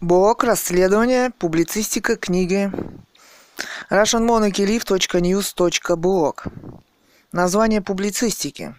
Блок 0.00 0.44
расследования, 0.44 1.32
публицистика, 1.40 2.14
книги. 2.14 2.70
russianmonarchylive.news.blog 3.90 6.34
Название 7.32 7.82
публицистики. 7.82 8.76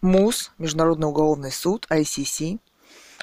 МУС, 0.00 0.50
Международный 0.58 1.06
уголовный 1.06 1.52
суд, 1.52 1.86
ICC, 1.88 2.58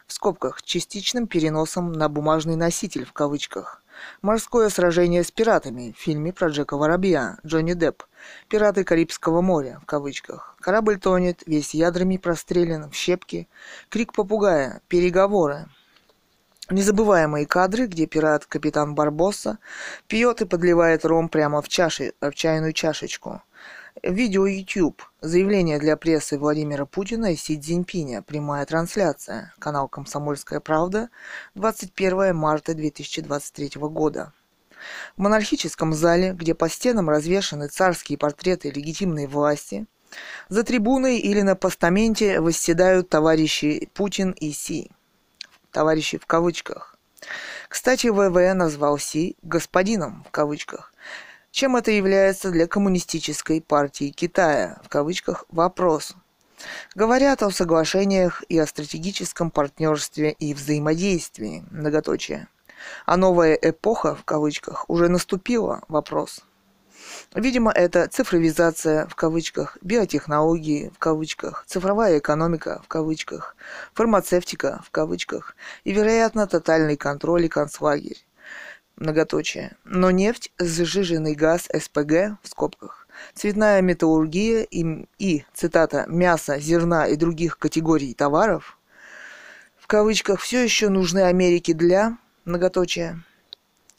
в 0.08 0.14
скобках, 0.14 0.62
частичным 0.62 1.28
переносом 1.28 1.92
на 1.92 2.10
бумажный 2.10 2.56
носитель 2.56 3.06
в 3.06 3.14
кавычках. 3.14 3.84
Морское 4.22 4.70
сражение 4.70 5.24
с 5.24 5.32
пиратами 5.32 5.94
в 5.98 6.02
фильме 6.02 6.34
про 6.34 6.50
Джека 6.50 6.78
Воробья, 6.78 7.38
Джонни 7.46 7.74
Депп. 7.74 8.04
Пираты 8.48 8.84
Карибского 8.84 9.42
моря 9.42 9.80
в 9.82 9.86
кавычках. 9.86 10.56
Корабль 10.60 11.00
тонет, 11.00 11.44
весь 11.46 11.74
ядрами 11.74 12.18
прострелен, 12.18 12.90
в 12.90 12.96
щепки. 12.96 13.48
Крик 13.90 14.14
попугая, 14.14 14.82
переговоры. 14.88 15.68
Незабываемые 16.70 17.46
кадры, 17.46 17.88
где 17.88 18.08
пират 18.08 18.46
капитан 18.46 18.96
Барбосса 18.96 19.60
пьет 20.08 20.42
и 20.42 20.46
подливает 20.46 21.06
ром 21.06 21.28
прямо 21.28 21.62
в, 21.62 21.68
чаши, 21.68 22.14
в 22.22 22.32
чайную 22.32 22.72
чашечку. 22.72 23.42
Видео 24.02 24.48
YouTube. 24.48 25.04
Заявление 25.22 25.78
для 25.78 25.96
прессы 25.96 26.38
Владимира 26.38 26.86
Путина 26.86 27.32
и 27.32 27.36
Си 27.36 27.60
Цзиньпиня. 27.60 28.24
Прямая 28.24 28.66
трансляция. 28.66 29.54
Канал 29.60 29.88
«Комсомольская 29.88 30.60
правда». 30.60 31.10
21 31.54 32.36
марта 32.36 32.74
2023 32.74 33.80
года. 33.82 34.34
В 35.16 35.22
монархическом 35.22 35.94
зале, 35.94 36.34
где 36.34 36.56
по 36.56 36.68
стенам 36.70 37.08
развешаны 37.08 37.68
царские 37.68 38.18
портреты 38.18 38.72
легитимной 38.72 39.28
власти, 39.28 39.86
за 40.50 40.64
трибуной 40.64 41.20
или 41.20 41.42
на 41.42 41.56
постаменте 41.56 42.42
восседают 42.42 43.10
товарищи 43.10 43.90
Путин 43.94 44.32
и 44.32 44.52
Си. 44.52 44.90
Товарищи 45.72 46.18
в 46.18 46.26
кавычках. 46.26 46.98
Кстати, 47.70 48.08
ВВ 48.08 48.54
назвал 48.56 48.98
Си 48.98 49.38
«господином» 49.44 50.24
в 50.28 50.32
кавычках 50.32 50.93
чем 51.54 51.76
это 51.76 51.92
является 51.92 52.50
для 52.50 52.66
коммунистической 52.66 53.62
партии 53.62 54.10
Китая, 54.10 54.80
в 54.84 54.90
кавычках, 54.90 55.46
вопрос. 55.50 56.16
Говорят 56.96 57.44
о 57.44 57.52
соглашениях 57.52 58.44
и 58.50 58.58
о 58.58 58.66
стратегическом 58.66 59.52
партнерстве 59.52 60.32
и 60.32 60.56
взаимодействии, 60.56 61.64
многоточие. 61.70 62.48
А 63.06 63.18
новая 63.18 63.54
эпоха, 63.54 64.16
в 64.16 64.26
кавычках, 64.26 64.90
уже 64.90 65.10
наступила, 65.10 65.84
вопрос. 65.90 66.42
Видимо, 67.36 67.72
это 67.72 68.08
цифровизация, 68.08 69.06
в 69.06 69.14
кавычках, 69.14 69.78
биотехнологии, 69.84 70.92
в 70.96 70.98
кавычках, 70.98 71.66
цифровая 71.68 72.18
экономика, 72.18 72.82
в 72.84 72.88
кавычках, 72.88 73.56
фармацевтика, 73.94 74.82
в 74.84 74.90
кавычках, 74.90 75.56
и, 75.84 75.92
вероятно, 75.92 76.48
тотальный 76.48 76.98
контроль 76.98 77.46
и 77.46 77.50
концлагерь 77.50 78.26
многоточие. 79.04 79.76
Но 79.84 80.10
нефть, 80.10 80.52
сжиженный 80.60 81.36
газ 81.36 81.70
СПГ 81.72 82.40
в 82.42 82.48
скобках, 82.48 83.08
цветная 83.36 83.82
металлургия 83.82 84.64
и, 84.64 85.06
и, 85.20 85.46
цитата, 85.54 86.06
мясо, 86.08 86.58
зерна 86.60 87.08
и 87.08 87.16
других 87.16 87.60
категорий 87.60 88.14
товаров, 88.14 88.80
в 89.78 89.88
кавычках, 89.88 90.40
все 90.40 90.64
еще 90.64 90.90
нужны 90.90 91.20
Америке 91.20 91.74
для, 91.74 92.18
многоточие. 92.46 93.22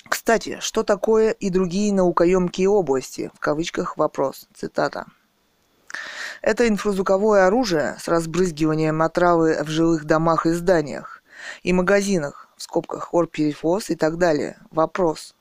Кстати, 0.09 0.59
что 0.61 0.83
такое 0.83 1.31
и 1.31 1.51
другие 1.51 1.93
наукоемкие 1.93 2.69
области, 2.69 3.31
в 3.35 3.41
кавычках, 3.41 3.97
вопрос, 3.97 4.49
цитата. 4.55 5.07
Это 6.43 6.67
инфразвуковое 6.67 7.47
оружие 7.47 7.97
с 8.01 8.09
разбрызгиванием 8.09 9.01
отравы 9.03 9.59
в 9.63 9.69
жилых 9.69 10.05
домах 10.05 10.47
и 10.47 10.51
зданиях 10.51 11.23
и 11.63 11.73
магазинах, 11.73 12.44
в 12.57 12.63
скобках 12.63 13.13
орперифоз 13.13 13.91
и 13.91 13.97
так 13.97 14.19
далее. 14.19 14.59
Вопрос. 14.71 15.35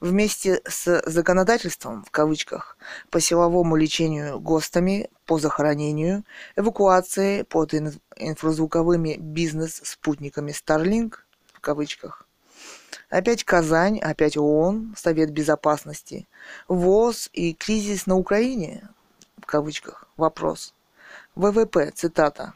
Вместе 0.00 0.60
с 0.64 1.02
законодательством, 1.06 2.04
в 2.04 2.10
кавычках, 2.10 2.76
по 3.10 3.20
силовому 3.20 3.76
лечению 3.76 4.38
ГОСТами, 4.38 5.10
по 5.24 5.38
захоронению, 5.38 6.24
эвакуации 6.54 7.42
под 7.42 7.74
инфразвуковыми 7.74 9.16
бизнес-спутниками 9.18 10.52
Starlink, 10.52 11.14
в 11.52 11.60
кавычках, 11.60 12.26
Опять 13.08 13.44
Казань, 13.44 14.00
опять 14.00 14.36
ООН, 14.36 14.96
Совет 14.96 15.30
Безопасности, 15.30 16.26
ВОЗ 16.66 17.30
и 17.32 17.54
кризис 17.54 18.06
на 18.06 18.16
Украине, 18.16 18.88
в 19.40 19.46
кавычках, 19.46 20.08
вопрос. 20.16 20.74
ВВП, 21.36 21.92
цитата 21.94 22.52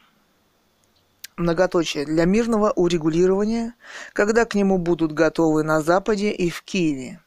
многоточие, 1.41 2.05
для 2.05 2.25
мирного 2.25 2.71
урегулирования, 2.71 3.75
когда 4.13 4.45
к 4.45 4.55
нему 4.55 4.77
будут 4.77 5.11
готовы 5.11 5.63
на 5.63 5.81
Западе 5.81 6.31
и 6.31 6.49
в 6.49 6.61
Киеве. 6.63 7.19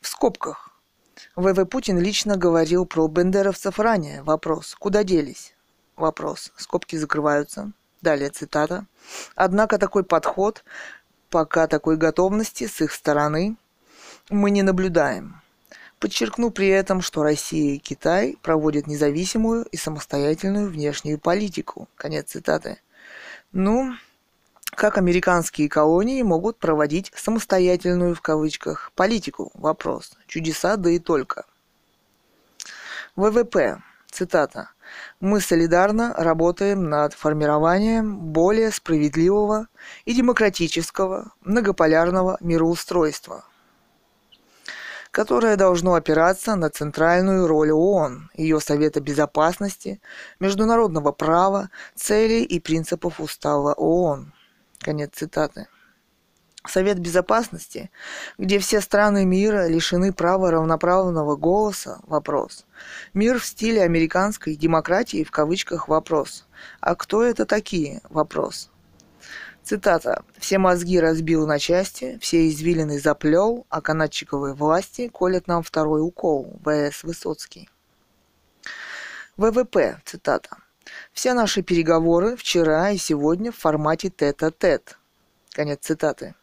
В 0.00 0.08
скобках. 0.08 0.70
В.В. 1.36 1.64
Путин 1.64 1.98
лично 1.98 2.36
говорил 2.36 2.86
про 2.86 3.08
бендеровцев 3.08 3.78
ранее. 3.78 4.22
Вопрос. 4.22 4.74
Куда 4.78 5.04
делись? 5.04 5.54
Вопрос. 5.96 6.52
Скобки 6.56 6.96
закрываются. 6.96 7.72
Далее 8.02 8.30
цитата. 8.30 8.86
Однако 9.34 9.78
такой 9.78 10.04
подход, 10.04 10.64
пока 11.30 11.66
такой 11.66 11.96
готовности 11.96 12.66
с 12.66 12.80
их 12.80 12.92
стороны 12.92 13.56
мы 14.30 14.50
не 14.50 14.62
наблюдаем. 14.62 15.40
Подчеркну 15.98 16.50
при 16.50 16.68
этом, 16.68 17.00
что 17.00 17.22
Россия 17.22 17.74
и 17.74 17.78
Китай 17.78 18.36
проводят 18.42 18.86
независимую 18.86 19.64
и 19.64 19.76
самостоятельную 19.76 20.68
внешнюю 20.68 21.18
политику. 21.18 21.88
Конец 21.96 22.30
цитаты. 22.30 22.78
Ну, 23.56 23.94
как 24.74 24.98
американские 24.98 25.68
колонии 25.68 26.22
могут 26.22 26.58
проводить 26.58 27.12
самостоятельную 27.14 28.16
в 28.16 28.20
кавычках 28.20 28.90
политику? 28.96 29.52
Вопрос. 29.54 30.18
Чудеса, 30.26 30.76
да 30.76 30.90
и 30.90 30.98
только. 30.98 31.46
ВВП. 33.14 33.80
Цитата. 34.10 34.70
Мы 35.20 35.40
солидарно 35.40 36.12
работаем 36.14 36.90
над 36.90 37.14
формированием 37.14 38.16
более 38.16 38.72
справедливого 38.72 39.68
и 40.04 40.14
демократического 40.14 41.30
многополярного 41.44 42.36
мироустройства– 42.40 43.44
которое 45.14 45.56
должно 45.56 45.94
опираться 45.94 46.56
на 46.56 46.70
центральную 46.70 47.46
роль 47.46 47.70
ООН, 47.70 48.30
ее 48.34 48.58
Совета 48.58 49.00
Безопасности, 49.00 50.00
международного 50.40 51.12
права, 51.12 51.70
целей 51.94 52.42
и 52.42 52.58
принципов 52.58 53.20
Устава 53.20 53.74
ООН. 53.74 54.32
Конец 54.80 55.10
цитаты. 55.14 55.68
Совет 56.66 56.98
Безопасности, 56.98 57.92
где 58.38 58.58
все 58.58 58.80
страны 58.80 59.24
мира 59.24 59.68
лишены 59.68 60.12
права 60.12 60.50
равноправного 60.50 61.36
голоса, 61.36 62.00
вопрос. 62.08 62.66
Мир 63.12 63.38
в 63.38 63.44
стиле 63.44 63.82
американской 63.82 64.56
демократии, 64.56 65.22
в 65.22 65.30
кавычках, 65.30 65.86
вопрос. 65.86 66.44
А 66.80 66.96
кто 66.96 67.22
это 67.22 67.46
такие? 67.46 68.00
Вопрос. 68.10 68.68
Цитата. 69.64 70.22
«Все 70.38 70.58
мозги 70.58 71.00
разбил 71.00 71.46
на 71.46 71.58
части, 71.58 72.18
все 72.20 72.48
извилины 72.48 73.00
заплел, 73.00 73.64
а 73.70 73.80
канатчиковые 73.80 74.52
власти 74.52 75.08
колят 75.08 75.46
нам 75.46 75.62
второй 75.62 76.02
укол». 76.02 76.58
В.С. 76.62 77.02
Высоцкий. 77.02 77.70
ВВП. 79.38 80.02
Цитата. 80.04 80.58
«Все 81.14 81.32
наши 81.32 81.62
переговоры 81.62 82.36
вчера 82.36 82.90
и 82.90 82.98
сегодня 82.98 83.52
в 83.52 83.56
формате 83.56 84.10
тет-а-тет». 84.10 84.98
Конец 85.52 85.78
цитаты. 85.80 86.34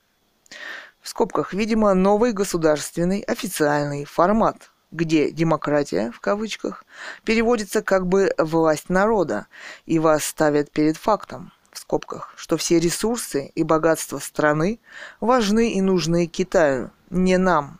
В 1.00 1.08
скобках, 1.10 1.54
видимо, 1.54 1.94
новый 1.94 2.34
государственный 2.34 3.22
официальный 3.22 4.04
формат, 4.06 4.72
где 4.90 5.30
демократия, 5.30 6.12
в 6.12 6.20
кавычках, 6.22 6.86
переводится 7.24 7.84
как 7.84 8.08
бы 8.08 8.34
власть 8.40 8.90
народа, 8.90 9.46
и 9.86 10.00
вас 10.00 10.24
ставят 10.24 10.72
перед 10.72 10.98
фактом– 10.98 11.52
в 11.72 11.80
скобках, 11.80 12.34
что 12.36 12.58
все 12.58 12.80
ресурсы 12.80 13.52
и 13.56 13.64
богатства 13.64 14.20
страны 14.20 14.80
важны 15.20 15.72
и 15.72 15.82
нужны 15.82 16.28
Китаю, 16.28 16.92
не 17.10 17.38
нам. 17.38 17.80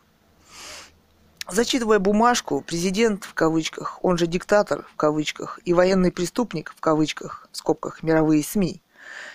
Зачитывая 1.48 1.98
бумажку, 1.98 2.62
президент 2.62 3.24
в 3.24 3.34
кавычках, 3.34 3.98
он 4.02 4.16
же 4.16 4.26
диктатор 4.26 4.86
в 4.92 4.96
кавычках 4.96 5.60
и 5.64 5.74
военный 5.74 6.10
преступник 6.10 6.72
в 6.74 6.80
кавычках, 6.80 7.48
в 7.52 7.56
скобках 7.56 8.02
мировые 8.02 8.42
СМИ, 8.42 8.80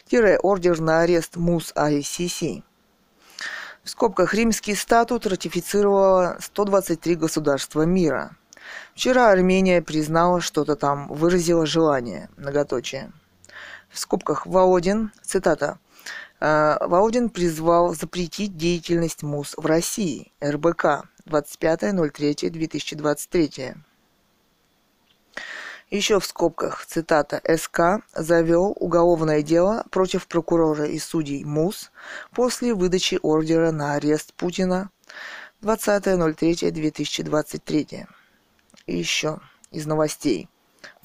тире 0.08 0.40
ордер 0.40 0.80
на 0.80 1.02
арест 1.02 1.36
МУС 1.36 1.74
ICC. 1.76 2.64
В 3.84 3.90
скобках 3.90 4.34
римский 4.34 4.74
статут 4.74 5.28
ратифицировало 5.28 6.38
123 6.42 7.16
государства 7.16 7.84
мира. 7.84 8.36
Вчера 8.96 9.30
Армения 9.30 9.82
признала 9.82 10.42
что-то 10.42 10.76
там, 10.76 11.08
выразила 11.08 11.66
желание, 11.66 12.30
многоточие 12.38 13.12
в 13.98 14.00
скобках 14.00 14.46
Володин, 14.46 15.12
цитата, 15.24 15.80
«Э, 16.40 16.78
Володин 16.82 17.32
призвал 17.32 17.96
запретить 17.96 18.56
деятельность 18.56 19.24
МУС 19.24 19.56
в 19.58 19.66
России, 19.66 20.32
РБК, 20.40 21.10
25.03.2023. 21.26 23.76
Еще 25.90 26.20
в 26.20 26.26
скобках, 26.26 26.86
цитата, 26.86 27.42
СК 27.58 28.04
завел 28.14 28.78
уголовное 28.80 29.42
дело 29.42 29.84
против 29.90 30.28
прокурора 30.28 30.86
и 30.86 31.00
судей 31.00 31.44
МУС 31.44 31.90
после 32.36 32.76
выдачи 32.76 33.18
ордера 33.24 33.72
на 33.72 33.96
арест 33.96 34.36
Путина 34.36 34.92
20.03.2023. 35.64 38.06
И 38.86 38.96
еще 38.96 39.40
из 39.72 39.88
новостей. 39.88 40.48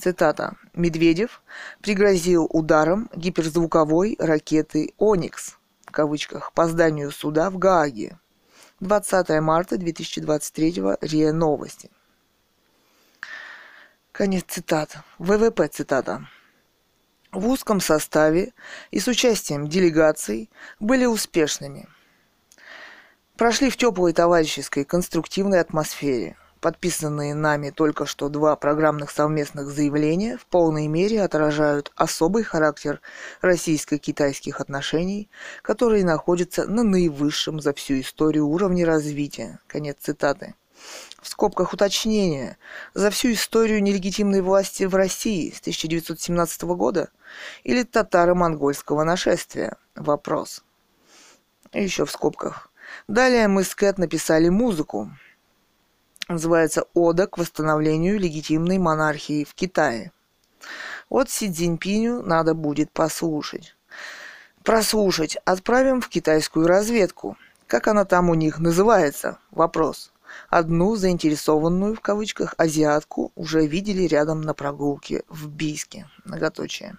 Цитата. 0.02 0.56
«Медведев 0.74 1.42
пригрозил 1.80 2.48
ударом 2.50 3.08
гиперзвуковой 3.14 4.16
ракеты 4.18 4.94
«Оникс» 4.98 5.58
в 5.86 5.92
кавычках 5.92 6.52
по 6.54 6.66
зданию 6.66 7.12
суда 7.12 7.50
в 7.50 7.58
Гааге. 7.58 8.18
20 8.80 9.28
марта 9.40 9.76
2023 9.76 10.82
РИА 11.02 11.32
Новости. 11.32 11.88
Конец 14.10 14.42
цитаты. 14.48 15.04
ВВП 15.20 15.68
цитата. 15.68 16.26
В 17.30 17.46
узком 17.46 17.80
составе 17.80 18.54
и 18.90 18.98
с 18.98 19.06
участием 19.06 19.68
делегаций 19.68 20.50
были 20.80 21.04
успешными. 21.04 21.88
Прошли 23.36 23.70
в 23.70 23.76
теплой 23.76 24.12
товарищеской 24.12 24.84
конструктивной 24.84 25.60
атмосфере– 25.60 26.36
Подписанные 26.62 27.34
нами 27.34 27.70
только 27.70 28.06
что 28.06 28.28
два 28.28 28.54
программных 28.54 29.10
совместных 29.10 29.66
заявления 29.66 30.36
в 30.36 30.46
полной 30.46 30.86
мере 30.86 31.20
отражают 31.20 31.90
особый 31.96 32.44
характер 32.44 33.00
российско-китайских 33.40 34.60
отношений, 34.60 35.28
которые 35.62 36.04
находятся 36.04 36.64
на 36.66 36.84
наивысшем 36.84 37.60
за 37.60 37.74
всю 37.74 37.98
историю 37.98 38.46
уровне 38.46 38.84
развития. 38.84 39.58
Конец 39.66 39.96
цитаты. 40.02 40.54
В 41.20 41.26
скобках 41.26 41.72
уточнения. 41.72 42.56
За 42.94 43.10
всю 43.10 43.32
историю 43.32 43.82
нелегитимной 43.82 44.40
власти 44.40 44.84
в 44.84 44.94
России 44.94 45.50
с 45.50 45.58
1917 45.58 46.62
года 46.62 47.08
или 47.64 47.82
татаро-монгольского 47.82 49.02
нашествия? 49.02 49.78
Вопрос. 49.96 50.62
еще 51.72 52.06
в 52.06 52.12
скобках. 52.12 52.70
Далее 53.08 53.48
мы 53.48 53.64
с 53.64 53.74
Кэт 53.74 53.98
написали 53.98 54.48
музыку, 54.48 55.10
называется 56.32 56.86
«Ода 56.94 57.26
к 57.26 57.38
восстановлению 57.38 58.18
легитимной 58.18 58.78
монархии 58.78 59.44
в 59.44 59.54
Китае». 59.54 60.12
Вот 61.08 61.30
Си 61.30 61.52
Цзиньпиню 61.52 62.22
надо 62.22 62.54
будет 62.54 62.90
послушать. 62.90 63.76
Прослушать 64.62 65.36
отправим 65.44 66.00
в 66.00 66.08
китайскую 66.08 66.66
разведку. 66.66 67.36
Как 67.66 67.88
она 67.88 68.04
там 68.04 68.30
у 68.30 68.34
них 68.34 68.58
называется? 68.58 69.38
Вопрос. 69.50 70.12
Одну 70.48 70.96
заинтересованную, 70.96 71.94
в 71.94 72.00
кавычках, 72.00 72.54
азиатку 72.56 73.32
уже 73.34 73.66
видели 73.66 74.04
рядом 74.04 74.40
на 74.40 74.54
прогулке 74.54 75.24
в 75.28 75.48
Бийске. 75.48 76.08
Многоточие. 76.24 76.96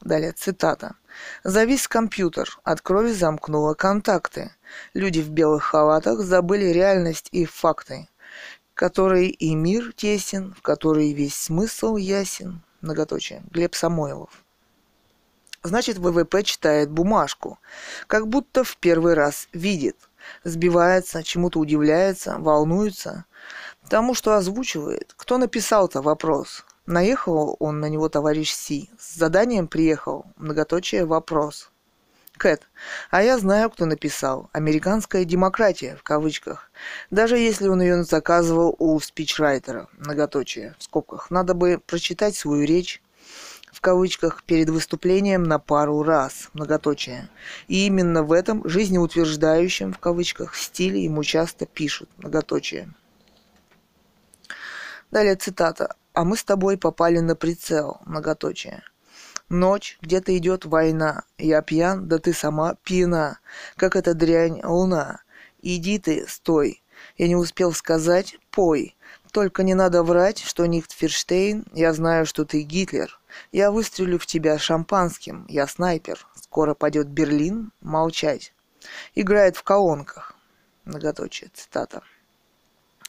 Далее 0.00 0.32
цитата. 0.32 0.94
«Завис 1.42 1.88
компьютер, 1.88 2.58
от 2.62 2.80
крови 2.80 3.12
замкнуло 3.12 3.74
контакты. 3.74 4.52
Люди 4.94 5.20
в 5.20 5.30
белых 5.30 5.64
халатах 5.64 6.20
забыли 6.20 6.66
реальность 6.66 7.28
и 7.32 7.44
факты, 7.44 8.08
которые 8.74 9.30
и 9.30 9.54
мир 9.54 9.92
тесен, 9.92 10.54
в 10.54 10.62
который 10.62 11.12
весь 11.12 11.34
смысл 11.34 11.96
ясен. 11.96 12.62
Многоточие. 12.80 13.42
Глеб 13.50 13.74
Самойлов. 13.74 14.44
Значит, 15.64 15.98
ВВП 15.98 16.44
читает 16.44 16.90
бумажку, 16.90 17.58
как 18.06 18.28
будто 18.28 18.62
в 18.62 18.76
первый 18.76 19.14
раз 19.14 19.48
видит, 19.52 19.96
сбивается, 20.44 21.24
чему-то 21.24 21.58
удивляется, 21.58 22.36
волнуется, 22.38 23.24
тому, 23.88 24.14
что 24.14 24.34
озвучивает. 24.34 25.14
Кто 25.16 25.38
написал-то 25.38 26.00
вопрос? 26.00 26.64
Наехал 26.86 27.56
он 27.58 27.80
на 27.80 27.86
него 27.86 28.08
товарищ 28.08 28.52
Си. 28.52 28.90
С 28.98 29.16
заданием 29.16 29.66
приехал. 29.66 30.24
Многоточие 30.36 31.04
вопрос. 31.04 31.70
Кэт. 32.38 32.62
А 33.10 33.22
я 33.22 33.36
знаю, 33.38 33.68
кто 33.68 33.84
написал. 33.84 34.48
Американская 34.52 35.24
демократия, 35.24 35.96
в 35.96 36.02
кавычках. 36.02 36.70
Даже 37.10 37.36
если 37.36 37.68
он 37.68 37.82
ее 37.82 38.04
заказывал 38.04 38.74
у 38.78 38.98
спичрайтера, 39.00 39.88
многоточие, 39.98 40.74
в 40.78 40.84
скобках. 40.84 41.30
Надо 41.30 41.52
бы 41.52 41.78
прочитать 41.84 42.34
свою 42.36 42.64
речь, 42.64 43.02
в 43.72 43.80
кавычках, 43.80 44.42
перед 44.44 44.70
выступлением 44.70 45.42
на 45.44 45.58
пару 45.58 46.02
раз, 46.02 46.48
многоточие. 46.54 47.28
И 47.66 47.86
именно 47.86 48.22
в 48.22 48.32
этом 48.32 48.66
жизнеутверждающем, 48.66 49.92
в 49.92 49.98
кавычках, 49.98 50.54
стиле 50.54 51.04
ему 51.04 51.22
часто 51.24 51.66
пишут, 51.66 52.08
многоточие. 52.16 52.94
Далее 55.10 55.36
цитата. 55.36 55.94
«А 56.18 56.24
мы 56.24 56.36
с 56.36 56.42
тобой 56.42 56.76
попали 56.76 57.20
на 57.20 57.36
прицел», 57.36 58.00
многоточие. 58.04 58.82
Ночь, 59.48 59.98
где-то 60.02 60.36
идет 60.36 60.66
война. 60.66 61.22
Я 61.38 61.62
пьян, 61.62 62.06
да 62.06 62.18
ты 62.18 62.34
сама 62.34 62.74
пьяна, 62.82 63.40
как 63.76 63.96
эта 63.96 64.12
дрянь 64.12 64.60
луна. 64.62 65.22
Иди 65.62 65.98
ты, 65.98 66.26
стой. 66.28 66.82
Я 67.16 67.28
не 67.28 67.36
успел 67.36 67.72
сказать, 67.72 68.38
пой. 68.50 68.94
Только 69.32 69.62
не 69.62 69.74
надо 69.74 70.02
врать, 70.02 70.38
что 70.38 70.66
Нихтферштейн, 70.66 71.64
я 71.72 71.92
знаю, 71.94 72.26
что 72.26 72.44
ты 72.44 72.62
Гитлер. 72.62 73.18
Я 73.52 73.70
выстрелю 73.70 74.18
в 74.18 74.26
тебя 74.26 74.58
шампанским, 74.58 75.46
я 75.48 75.66
снайпер. 75.66 76.26
Скоро 76.34 76.74
пойдет 76.74 77.08
Берлин, 77.08 77.72
молчать. 77.80 78.52
Играет 79.14 79.56
в 79.56 79.62
колонках. 79.62 80.34
Многоточие, 80.84 81.50
цитата. 81.54 82.02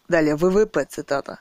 Далее, 0.09 0.35
ВВП, 0.35 0.85
цитата. 0.89 1.39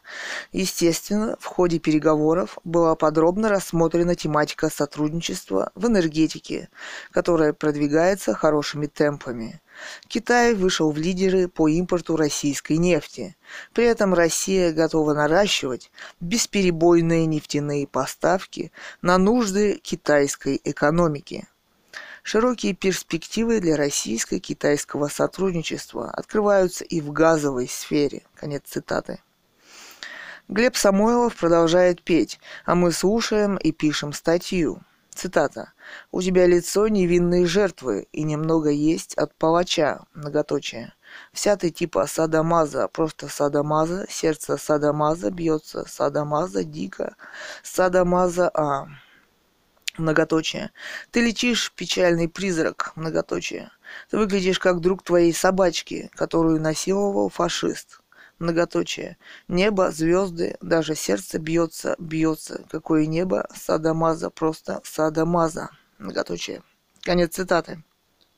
Естественно, 0.52 1.38
в 1.40 1.46
ходе 1.46 1.78
переговоров 1.78 2.58
была 2.64 2.94
подробно 2.96 3.48
рассмотрена 3.48 4.14
тематика 4.14 4.68
сотрудничества 4.68 5.72
в 5.74 5.86
энергетике, 5.86 6.68
которая 7.10 7.54
продвигается 7.54 8.34
хорошими 8.34 8.84
темпами. 8.84 9.62
Китай 10.06 10.52
вышел 10.52 10.90
в 10.90 10.98
лидеры 10.98 11.48
по 11.48 11.66
импорту 11.66 12.14
российской 12.16 12.76
нефти. 12.76 13.36
При 13.72 13.86
этом 13.86 14.12
Россия 14.12 14.70
готова 14.72 15.14
наращивать 15.14 15.90
бесперебойные 16.20 17.24
нефтяные 17.24 17.86
поставки 17.86 18.70
на 19.00 19.16
нужды 19.16 19.80
китайской 19.82 20.60
экономики. 20.62 21.48
Широкие 22.30 22.74
перспективы 22.74 23.58
для 23.58 23.74
российско-китайского 23.74 25.08
сотрудничества 25.08 26.10
открываются 26.10 26.84
и 26.84 27.00
в 27.00 27.10
газовой 27.10 27.66
сфере. 27.66 28.22
Конец 28.34 28.64
цитаты. 28.66 29.22
Глеб 30.46 30.76
Самойлов 30.76 31.34
продолжает 31.36 32.02
петь, 32.02 32.38
а 32.66 32.74
мы 32.74 32.92
слушаем 32.92 33.56
и 33.56 33.72
пишем 33.72 34.12
статью. 34.12 34.82
Цитата. 35.08 35.72
«У 36.12 36.20
тебя 36.20 36.46
лицо 36.46 36.86
невинной 36.88 37.46
жертвы, 37.46 38.06
и 38.12 38.24
немного 38.24 38.68
есть 38.68 39.14
от 39.14 39.34
палача». 39.34 40.04
Многоточие. 40.12 40.92
Вся 41.32 41.56
ты 41.56 41.70
типа 41.70 42.06
садомаза, 42.06 42.88
просто 42.88 43.28
садомаза, 43.28 44.04
сердце 44.10 44.58
садомаза 44.58 45.30
бьется, 45.30 45.86
садомаза 45.88 46.62
дико, 46.62 47.16
садомаза 47.62 48.50
а. 48.52 48.88
Многоточие. 49.98 50.70
Ты 51.10 51.20
лечишь 51.20 51.72
печальный 51.74 52.28
призрак, 52.28 52.92
многоточие. 52.94 53.70
Ты 54.10 54.18
выглядишь 54.18 54.60
как 54.60 54.80
друг 54.80 55.02
твоей 55.02 55.34
собачки, 55.34 56.10
которую 56.14 56.60
насиловал 56.60 57.28
фашист. 57.28 58.00
Многоточие. 58.38 59.18
Небо, 59.48 59.90
звезды, 59.90 60.56
даже 60.60 60.94
сердце 60.94 61.40
бьется, 61.40 61.96
бьется. 61.98 62.64
Какое 62.70 63.06
небо? 63.06 63.48
Садомаза, 63.52 64.30
просто 64.30 64.80
садомаза. 64.84 65.70
Многоточие. 65.98 66.62
Конец 67.02 67.34
цитаты. 67.34 67.82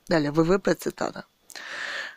Далее, 0.09 0.33
ВВП 0.33 0.75
цитата. 0.75 1.27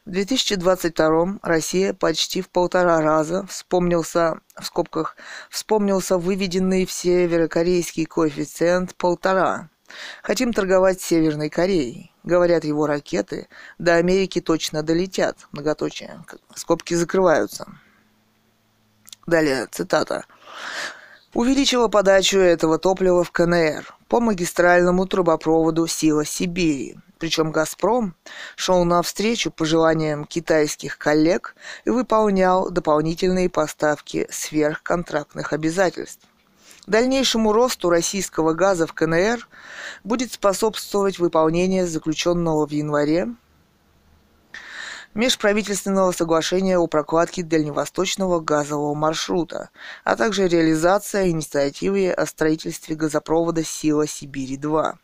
В 0.06 0.12
2022 0.12 1.40
Россия 1.42 1.94
почти 1.94 2.42
в 2.42 2.50
полтора 2.50 3.00
раза 3.00 3.46
вспомнился, 3.48 4.42
в 4.60 4.66
скобках, 4.66 5.16
вспомнился 5.50 6.18
выведенный 6.18 6.86
в 6.86 6.92
северокорейский 6.92 8.04
коэффициент 8.04 8.96
полтора. 8.96 9.70
Хотим 10.22 10.52
торговать 10.52 11.00
Северной 11.00 11.50
Кореей. 11.50 12.12
Говорят 12.26 12.66
его 12.66 12.86
ракеты, 12.86 13.48
до 13.78 13.96
Америки 13.96 14.42
точно 14.42 14.84
долетят. 14.84 15.38
Многоточие. 15.54 16.22
Скобки 16.54 16.96
закрываются. 16.96 17.66
Далее, 19.26 19.68
цитата. 19.72 20.26
Увеличила 21.34 21.88
подачу 21.88 22.40
этого 22.40 22.78
топлива 22.78 23.24
в 23.24 23.32
КНР 23.32 23.96
по 24.10 24.20
магистральному 24.20 25.06
трубопроводу 25.06 25.88
«Сила 25.88 26.26
Сибири». 26.26 26.98
Причем 27.20 27.52
«Газпром» 27.52 28.16
шел 28.56 28.84
навстречу 28.84 29.52
пожеланиям 29.52 30.26
китайских 30.26 30.98
коллег 30.98 31.56
и 31.86 31.90
выполнял 31.90 32.70
дополнительные 32.70 33.50
поставки 33.50 34.28
сверхконтрактных 34.30 35.54
обязательств. 35.54 36.28
Дальнейшему 36.86 37.54
росту 37.54 37.90
российского 37.90 38.54
газа 38.54 38.88
в 38.88 38.94
КНР 38.94 39.48
будет 40.04 40.34
способствовать 40.34 41.18
выполнение 41.18 41.88
заключенного 41.88 42.68
в 42.68 42.72
январе 42.72 43.30
межправительственного 45.14 46.12
соглашения 46.12 46.78
о 46.78 46.88
прокладке 46.88 47.44
дальневосточного 47.44 48.40
газового 48.40 48.96
маршрута, 48.96 49.70
а 50.04 50.16
также 50.16 50.48
реализация 50.48 51.30
инициативы 51.30 52.12
о 52.12 52.26
строительстве 52.26 52.96
газопровода 52.96 53.64
«Сила 53.64 54.08
Сибири-2» 54.08 54.96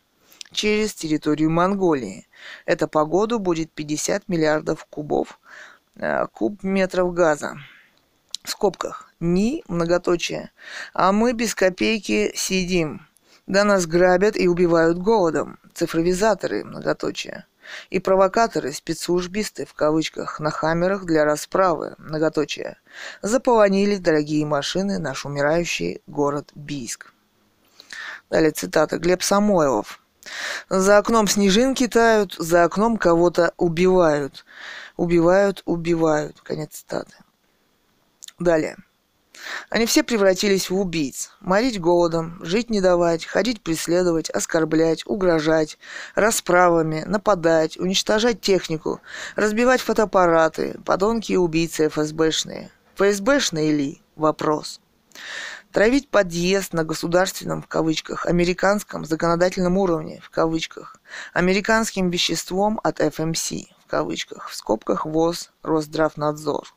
через 0.52 0.94
территорию 0.94 1.50
Монголии. 1.50 2.28
Это 2.66 2.88
по 2.88 3.04
году 3.04 3.38
будет 3.38 3.72
50 3.72 4.28
миллиардов 4.28 4.84
кубов, 4.86 5.38
э, 5.96 6.26
куб 6.28 6.62
метров 6.62 7.12
газа. 7.14 7.56
В 8.42 8.50
скобках. 8.50 9.12
Ни, 9.20 9.62
многоточие. 9.68 10.50
А 10.94 11.12
мы 11.12 11.32
без 11.32 11.54
копейки 11.54 12.32
сидим. 12.34 13.06
Да 13.46 13.64
нас 13.64 13.86
грабят 13.86 14.36
и 14.36 14.48
убивают 14.48 14.98
голодом. 14.98 15.58
Цифровизаторы, 15.74 16.64
многоточие. 16.64 17.44
И 17.90 18.00
провокаторы, 18.00 18.72
спецслужбисты, 18.72 19.66
в 19.66 19.74
кавычках, 19.74 20.40
на 20.40 20.50
хаммерах 20.50 21.04
для 21.04 21.24
расправы, 21.24 21.94
многоточие, 21.98 22.78
заполонили 23.22 23.96
дорогие 23.96 24.46
машины 24.46 24.98
наш 24.98 25.24
умирающий 25.24 26.02
город 26.06 26.50
Бийск. 26.54 27.12
Далее 28.30 28.52
цитата. 28.52 28.98
Глеб 28.98 29.22
Самойлов. 29.22 30.00
За 30.68 30.98
окном 30.98 31.26
снежинки 31.28 31.86
тают, 31.88 32.34
за 32.38 32.64
окном 32.64 32.96
кого-то 32.96 33.52
убивают. 33.56 34.44
Убивают, 34.96 35.62
убивают. 35.64 36.40
Конец 36.42 36.76
цитаты. 36.76 37.14
Далее. 38.38 38.76
Они 39.70 39.86
все 39.86 40.02
превратились 40.02 40.68
в 40.68 40.78
убийц. 40.78 41.30
Морить 41.40 41.80
голодом, 41.80 42.38
жить 42.42 42.70
не 42.70 42.80
давать, 42.80 43.24
ходить 43.24 43.62
преследовать, 43.62 44.28
оскорблять, 44.30 45.06
угрожать, 45.06 45.78
расправами, 46.14 47.04
нападать, 47.06 47.78
уничтожать 47.78 48.40
технику, 48.40 49.00
разбивать 49.36 49.80
фотоаппараты, 49.80 50.78
подонки 50.84 51.32
и 51.32 51.36
убийцы 51.36 51.88
ФСБшные. 51.88 52.70
ФСБшные 52.96 53.72
ли? 53.72 54.02
Вопрос 54.16 54.80
травить 55.72 56.08
подъезд 56.08 56.72
на 56.72 56.84
государственном, 56.84 57.62
в 57.62 57.68
кавычках, 57.68 58.26
американском 58.26 59.04
законодательном 59.04 59.78
уровне, 59.78 60.20
в 60.22 60.30
кавычках, 60.30 60.96
американским 61.32 62.10
веществом 62.10 62.80
от 62.82 63.00
FMC, 63.00 63.66
в 63.84 63.90
кавычках, 63.90 64.48
в 64.48 64.54
скобках 64.54 65.06
ВОЗ, 65.06 65.50
Росздравнадзор. 65.62 66.74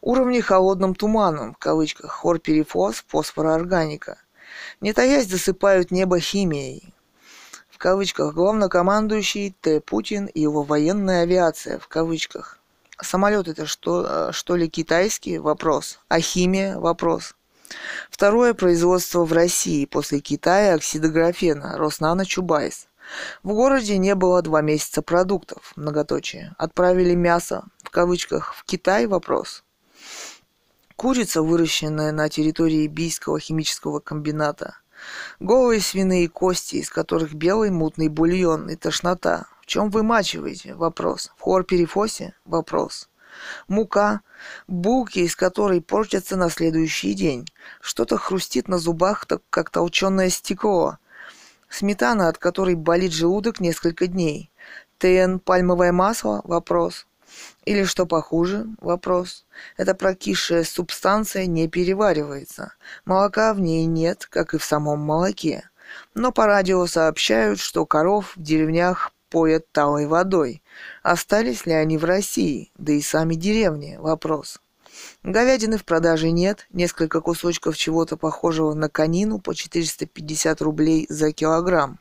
Уровни 0.00 0.40
холодным 0.40 0.94
туманом, 0.94 1.54
в 1.54 1.58
кавычках, 1.58 2.12
хлорперифос, 2.12 3.04
фосфороорганика. 3.08 4.18
Не 4.80 4.92
таясь 4.92 5.28
засыпают 5.28 5.90
небо 5.90 6.20
химией, 6.20 6.94
в 7.70 7.78
кавычках, 7.78 8.34
главнокомандующий 8.34 9.54
Т. 9.60 9.80
Путин 9.80 10.26
и 10.26 10.40
его 10.40 10.62
военная 10.62 11.22
авиация, 11.22 11.78
в 11.78 11.88
кавычках. 11.88 12.58
Самолет 13.02 13.48
это 13.48 13.66
что, 13.66 14.32
что 14.32 14.56
ли 14.56 14.70
китайский? 14.70 15.38
Вопрос. 15.38 16.00
А 16.08 16.20
химия? 16.20 16.78
Вопрос. 16.78 17.35
Второе 18.10 18.54
производство 18.54 19.24
в 19.24 19.32
России 19.32 19.84
после 19.84 20.20
Китая 20.20 20.74
оксидографена 20.74 21.76
Роснано 21.76 22.24
Чубайс. 22.24 22.88
В 23.42 23.52
городе 23.52 23.98
не 23.98 24.14
было 24.14 24.42
два 24.42 24.62
месяца 24.62 25.02
продуктов, 25.02 25.72
многоточие. 25.76 26.54
Отправили 26.58 27.14
мясо, 27.14 27.64
в 27.82 27.90
кавычках, 27.90 28.54
в 28.54 28.64
Китай 28.64 29.06
вопрос. 29.06 29.64
Курица, 30.96 31.42
выращенная 31.42 32.10
на 32.10 32.28
территории 32.28 32.86
Бийского 32.86 33.38
химического 33.38 34.00
комбината. 34.00 34.78
Голые 35.40 35.80
свиные 35.80 36.28
кости, 36.28 36.76
из 36.76 36.90
которых 36.90 37.34
белый 37.34 37.70
мутный 37.70 38.08
бульон 38.08 38.70
и 38.70 38.76
тошнота. 38.76 39.46
В 39.60 39.66
чем 39.66 39.90
вымачиваете? 39.90 40.74
Вопрос. 40.74 41.32
В 41.36 41.42
хлорперифосе? 41.42 42.34
Вопрос 42.44 43.08
мука, 43.68 44.20
булки, 44.66 45.20
из 45.20 45.36
которой 45.36 45.80
портятся 45.80 46.36
на 46.36 46.50
следующий 46.50 47.14
день. 47.14 47.46
Что-то 47.80 48.16
хрустит 48.16 48.68
на 48.68 48.78
зубах, 48.78 49.26
так 49.26 49.42
как 49.50 49.70
толченое 49.70 50.30
стекло. 50.30 50.98
Сметана, 51.68 52.28
от 52.28 52.38
которой 52.38 52.74
болит 52.74 53.12
желудок 53.12 53.60
несколько 53.60 54.06
дней. 54.06 54.50
ТН 54.98 55.38
пальмовое 55.38 55.92
масло? 55.92 56.40
Вопрос. 56.44 57.06
Или 57.64 57.84
что 57.84 58.06
похуже? 58.06 58.66
Вопрос. 58.80 59.44
Эта 59.76 59.94
прокисшая 59.94 60.64
субстанция 60.64 61.46
не 61.46 61.68
переваривается. 61.68 62.74
Молока 63.04 63.52
в 63.52 63.60
ней 63.60 63.86
нет, 63.86 64.26
как 64.30 64.54
и 64.54 64.58
в 64.58 64.64
самом 64.64 65.00
молоке. 65.00 65.68
Но 66.14 66.32
по 66.32 66.46
радио 66.46 66.86
сообщают, 66.86 67.58
что 67.60 67.84
коров 67.86 68.36
в 68.36 68.42
деревнях 68.42 69.12
поят 69.28 69.70
талой 69.72 70.06
водой. 70.06 70.62
Остались 71.02 71.66
ли 71.66 71.72
они 71.72 71.98
в 71.98 72.04
России? 72.04 72.70
Да 72.76 72.92
и 72.92 73.00
сами 73.00 73.34
деревни– 73.34 73.96
вопрос. 74.00 74.60
Говядины 75.22 75.78
в 75.78 75.84
продаже 75.84 76.30
нет, 76.30 76.66
несколько 76.70 77.20
кусочков 77.20 77.76
чего-то 77.76 78.16
похожего 78.16 78.74
на 78.74 78.88
конину 78.88 79.38
по 79.38 79.54
450 79.54 80.62
рублей 80.62 81.06
за 81.08 81.32
килограмм. 81.32 81.98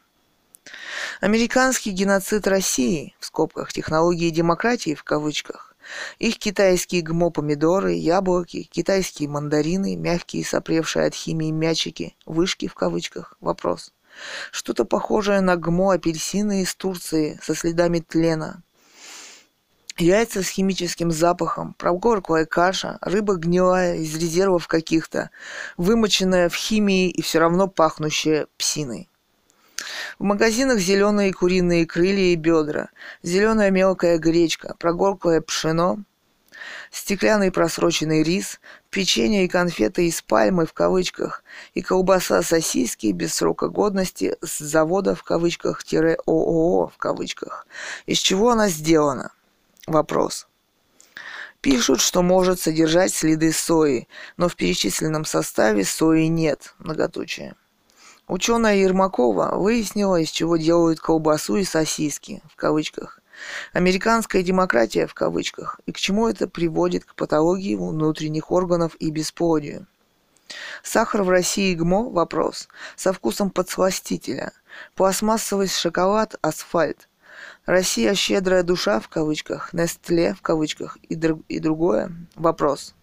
Американский 1.22 1.92
геноцид 1.92 2.48
России, 2.48 3.16
в 3.20 3.26
скобках 3.26 3.72
технологии 3.72 4.30
демократии 4.30 4.96
в 4.96 5.04
кавычках, 5.04 5.76
их 6.18 6.40
китайские 6.40 7.02
ГМО-помидоры, 7.04 7.94
яблоки, 7.94 8.64
китайские 8.64 9.30
мандарины, 9.30 9.96
мягкие 9.96 10.44
сопревшие 10.44 11.06
от 11.06 11.14
химии 11.14 11.52
мячики, 11.52 12.16
вышки 12.26 12.68
в 12.68 12.74
кавычках, 12.74 13.36
вопрос. 13.40 13.94
Что-то 14.52 14.86
похожее 14.86 15.42
на 15.42 15.56
ГМО 15.56 15.94
апельсины 15.94 16.62
из 16.62 16.76
Турции 16.76 17.40
со 17.42 17.56
следами 17.56 18.00
тлена. 18.00 18.62
Яйца 19.98 20.44
с 20.44 20.50
химическим 20.50 21.10
запахом, 21.10 21.74
прогорклая 21.74 22.46
каша, 22.46 22.98
рыба 23.00 23.36
гнилая 23.36 23.96
из 23.96 24.14
резервов 24.18 24.68
каких-то, 24.68 25.30
вымоченная 25.78 26.50
в 26.50 26.56
химии 26.56 27.10
и 27.10 27.22
все 27.22 27.40
равно 27.40 27.68
пахнущая 27.68 28.48
псиной. 28.58 29.10
В 30.20 30.24
магазинах 30.24 30.80
зеленые 30.80 31.34
куриные 31.34 31.86
крылья 31.86 32.34
и 32.34 32.36
бедра, 32.36 32.90
зеленая 33.24 33.72
мелкая 33.72 34.18
гречка, 34.18 34.76
прогорклое 34.80 35.40
пшено, 35.40 36.00
стеклянный 36.92 37.52
просроченный 37.52 38.24
рис, 38.24 38.60
печенье 38.96 39.44
и 39.44 39.50
конфеты 39.50 40.08
из 40.08 40.22
пальмы 40.22 40.66
в 40.66 40.72
кавычках 40.72 41.44
и 41.74 41.82
колбаса 41.82 42.42
сосиски 42.42 43.08
без 43.08 43.34
срока 43.34 43.68
годности 43.68 44.38
с 44.42 44.60
завода 44.60 45.16
в 45.16 45.24
кавычках 45.24 45.82
ООО 46.26 46.88
в 46.88 46.98
кавычках. 46.98 47.68
Из 48.06 48.20
чего 48.20 48.52
она 48.52 48.70
сделана? 48.70 49.34
Вопрос. 49.86 50.48
Пишут, 51.60 52.00
что 52.00 52.22
может 52.22 52.62
содержать 52.62 53.14
следы 53.14 53.52
сои, 53.52 54.08
но 54.38 54.48
в 54.48 54.56
перечисленном 54.56 55.26
составе 55.26 55.84
сои 55.84 56.28
нет. 56.28 56.74
Многоточие. 56.80 57.56
Ученая 58.30 58.78
Ермакова 58.78 59.58
выяснила, 59.58 60.22
из 60.22 60.30
чего 60.30 60.56
делают 60.56 61.02
колбасу 61.02 61.58
и 61.58 61.66
сосиски, 61.66 62.42
в 62.50 62.56
кавычках. 62.56 63.20
Американская 63.74 64.44
демократия, 64.44 65.08
в 65.08 65.14
кавычках, 65.14 65.80
и 65.86 65.92
к 65.92 65.98
чему 65.98 66.28
это 66.28 66.48
приводит 66.48 67.06
к 67.06 67.16
патологии 67.16 67.76
внутренних 67.76 68.52
органов 68.52 68.96
и 69.00 69.10
бесплодию. 69.10 69.88
Сахар 70.84 71.24
в 71.24 71.30
России 71.30 71.74
ГМО– 71.74 72.10
вопрос. 72.12 72.68
Со 72.96 73.14
вкусом 73.14 73.50
подсластителя. 73.50 74.52
Пластмассовый 74.96 75.68
шоколад– 75.68 76.36
асфальт. 76.42 77.10
Россия 77.66 78.14
щедрая 78.14 78.64
душа 78.64 79.00
в 79.00 79.10
кавычках, 79.10 79.74
Нестле 79.74 80.34
в 80.34 80.42
кавычках 80.42 80.98
и, 80.98 81.16
друг, 81.16 81.42
и 81.48 81.60
другое– 81.60 82.12
вопрос. 82.36 82.94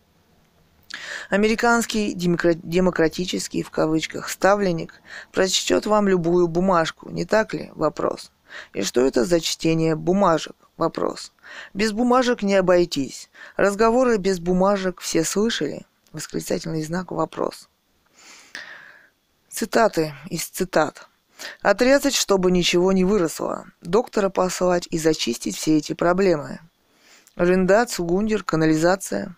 Американский 1.30 2.12
демократический 2.14 3.62
в 3.62 3.70
кавычках 3.70 4.28
ставленник 4.28 5.00
прочтет 5.32 5.86
вам 5.86 6.06
любую 6.06 6.48
бумажку, 6.48 7.08
не 7.10 7.24
так 7.24 7.54
ли? 7.54 7.70
Вопрос. 7.74 8.30
И 8.72 8.82
что 8.82 9.00
это 9.00 9.24
за 9.24 9.40
чтение 9.40 9.96
бумажек? 9.96 10.56
Вопрос. 10.76 11.32
Без 11.74 11.92
бумажек 11.92 12.42
не 12.42 12.54
обойтись. 12.54 13.30
Разговоры 13.56 14.16
без 14.16 14.40
бумажек 14.40 15.00
все 15.00 15.24
слышали? 15.24 15.86
Восклицательный 16.12 16.82
знак 16.82 17.10
вопрос. 17.12 17.68
Цитаты 19.48 20.14
из 20.30 20.46
цитат. 20.46 21.08
Отрезать, 21.60 22.14
чтобы 22.14 22.50
ничего 22.50 22.92
не 22.92 23.04
выросло. 23.04 23.66
Доктора 23.80 24.28
послать 24.28 24.88
и 24.90 24.98
зачистить 24.98 25.56
все 25.56 25.76
эти 25.76 25.92
проблемы. 25.92 26.60
Рендат, 27.36 27.90
Сугундер, 27.90 28.44
канализация. 28.44 29.36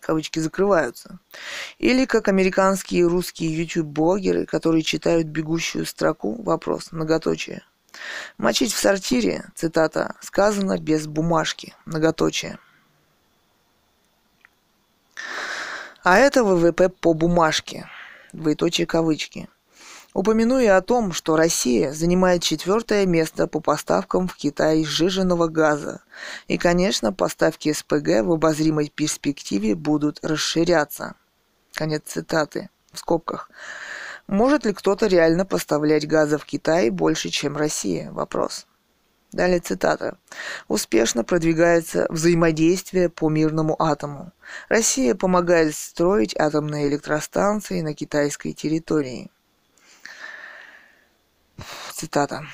Кавычки 0.00 0.38
закрываются. 0.38 1.18
Или 1.78 2.04
как 2.04 2.28
американские 2.28 3.02
и 3.02 3.04
русские 3.04 3.56
YouTube-блогеры, 3.56 4.46
которые 4.46 4.82
читают 4.82 5.26
бегущую 5.26 5.84
строку, 5.84 6.40
вопрос, 6.42 6.90
многоточие. 6.92 7.62
Мочить 8.38 8.72
в 8.72 8.78
сортире, 8.78 9.44
цитата, 9.54 10.14
сказано 10.20 10.78
без 10.78 11.06
бумажки, 11.06 11.74
многоточие. 11.84 12.58
А 16.02 16.18
это 16.18 16.44
ВВП 16.44 16.88
по 16.88 17.12
бумажке, 17.12 17.88
двоеточие 18.32 18.86
кавычки. 18.86 19.48
Упомяну 20.12 20.58
и 20.58 20.66
о 20.66 20.80
том, 20.80 21.12
что 21.12 21.36
Россия 21.36 21.92
занимает 21.92 22.42
четвертое 22.42 23.06
место 23.06 23.46
по 23.46 23.60
поставкам 23.60 24.26
в 24.26 24.34
Китай 24.34 24.84
сжиженного 24.84 25.46
газа. 25.46 26.02
И, 26.48 26.58
конечно, 26.58 27.12
поставки 27.12 27.72
СПГ 27.72 28.24
в 28.24 28.32
обозримой 28.32 28.88
перспективе 28.88 29.76
будут 29.76 30.18
расширяться. 30.24 31.14
Конец 31.74 32.02
цитаты. 32.06 32.70
В 32.92 32.98
скобках. 32.98 33.48
Может 34.30 34.64
ли 34.64 34.72
кто-то 34.72 35.08
реально 35.08 35.44
поставлять 35.44 36.06
газа 36.06 36.38
в 36.38 36.44
Китай 36.44 36.90
больше, 36.90 37.30
чем 37.30 37.56
Россия? 37.56 38.12
Вопрос. 38.12 38.68
Далее 39.32 39.58
цитата. 39.58 40.18
Успешно 40.68 41.24
продвигается 41.24 42.06
взаимодействие 42.10 43.08
по 43.08 43.28
мирному 43.28 43.74
атому. 43.82 44.30
Россия 44.68 45.16
помогает 45.16 45.74
строить 45.74 46.38
атомные 46.38 46.86
электростанции 46.86 47.80
на 47.80 47.92
китайской 47.92 48.52
территории. 48.52 49.32
Цитата. 51.92 52.44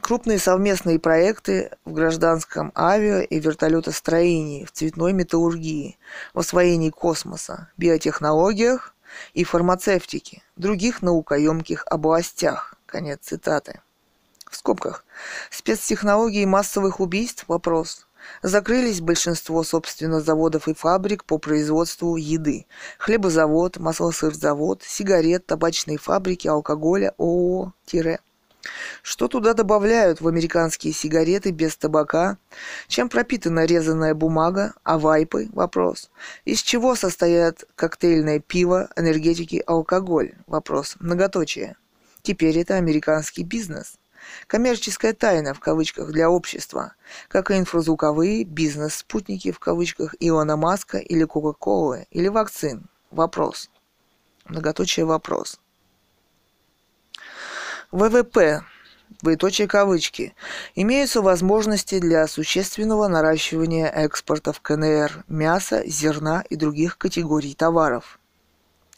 Крупные 0.00 0.38
совместные 0.38 0.98
проекты 0.98 1.70
в 1.84 1.92
гражданском 1.92 2.72
авиа- 2.74 3.24
и 3.24 3.38
вертолетостроении, 3.40 4.64
в 4.64 4.72
цветной 4.72 5.12
металлургии, 5.12 5.98
в 6.32 6.38
освоении 6.38 6.88
космоса, 6.88 7.70
биотехнологиях 7.76 8.94
и 9.34 9.44
фармацевтике, 9.44 10.42
других 10.56 11.02
наукоемких 11.02 11.84
областях. 11.86 12.74
Конец 12.86 13.20
цитаты. 13.22 13.80
В 14.50 14.56
скобках. 14.56 15.04
Спецтехнологии 15.50 16.44
массовых 16.44 17.00
убийств? 17.00 17.44
Вопрос. 17.48 18.06
Закрылись 18.42 19.00
большинство, 19.00 19.62
собственно, 19.62 20.20
заводов 20.20 20.68
и 20.68 20.74
фабрик 20.74 21.24
по 21.24 21.38
производству 21.38 22.16
еды. 22.16 22.66
Хлебозавод, 22.98 23.78
маслосырзавод, 23.78 24.82
сигарет, 24.82 25.46
табачные 25.46 25.98
фабрики, 25.98 26.48
алкоголя, 26.48 27.14
ООО, 27.18 27.72
тире. 27.84 28.20
Что 29.02 29.28
туда 29.28 29.54
добавляют 29.54 30.20
в 30.20 30.28
американские 30.28 30.92
сигареты 30.92 31.50
без 31.50 31.76
табака? 31.76 32.38
Чем 32.88 33.08
пропитана 33.08 33.64
резаная 33.64 34.14
бумага? 34.14 34.74
А 34.82 34.98
вайпы? 34.98 35.48
Вопрос. 35.52 36.10
Из 36.44 36.60
чего 36.62 36.94
состоят 36.94 37.64
коктейльное 37.74 38.40
пиво, 38.40 38.90
энергетики, 38.96 39.62
алкоголь? 39.66 40.34
Вопрос. 40.46 40.96
Многоточие. 41.00 41.76
Теперь 42.22 42.58
это 42.58 42.74
американский 42.74 43.44
бизнес. 43.44 43.98
Коммерческая 44.46 45.14
тайна 45.14 45.54
в 45.54 45.60
кавычках 45.60 46.10
для 46.10 46.28
общества, 46.28 46.94
как 47.28 47.50
и 47.50 47.58
инфразвуковые 47.58 48.44
бизнес-спутники 48.44 49.52
в 49.52 49.58
кавычках 49.58 50.14
Илона 50.20 50.56
Маска 50.56 50.98
или 50.98 51.24
Кока-Колы 51.24 52.06
или 52.10 52.28
вакцин. 52.28 52.88
Вопрос. 53.10 53.70
Многоточие 54.44 55.06
вопрос. 55.06 55.60
ВВП 57.90 58.62
двоеточие 59.22 59.66
кавычки, 59.66 60.34
имеются 60.74 61.22
возможности 61.22 61.98
для 61.98 62.26
существенного 62.26 63.08
наращивания 63.08 63.88
экспорта 63.88 64.52
в 64.52 64.60
КНР 64.60 65.24
мяса, 65.28 65.82
зерна 65.86 66.44
и 66.48 66.56
других 66.56 66.98
категорий 66.98 67.54
товаров. 67.54 68.18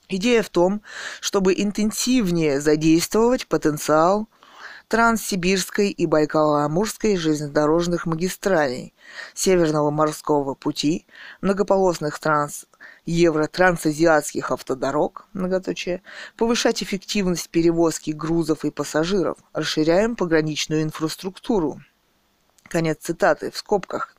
Идея 0.09 0.43
в 0.43 0.49
том, 0.49 0.83
чтобы 1.21 1.55
интенсивнее 1.55 2.61
задействовать 2.61 3.47
потенциал 3.47 4.29
Транссибирской 4.89 5.91
и 5.91 6.07
Байкало-Амурской 6.07 7.17
железнодорожных 7.17 8.07
магистралей, 8.07 8.93
Северного 9.35 9.91
морского 9.91 10.55
пути, 10.55 11.07
многополосных 11.41 12.19
транс 12.19 12.67
евро-трансазиатских 13.07 14.51
автодорог, 14.51 15.27
многоточие, 15.33 16.03
повышать 16.37 16.83
эффективность 16.83 17.51
перевозки 17.51 18.11
грузов 18.11 18.65
и 18.65 18.71
пассажиров, 18.71 19.39
расширяем 19.53 20.17
пограничную 20.17 20.83
инфраструктуру. 20.83 21.81
Конец 22.69 22.99
цитаты 23.01 23.51
в 23.51 23.57
скобках. 23.57 24.15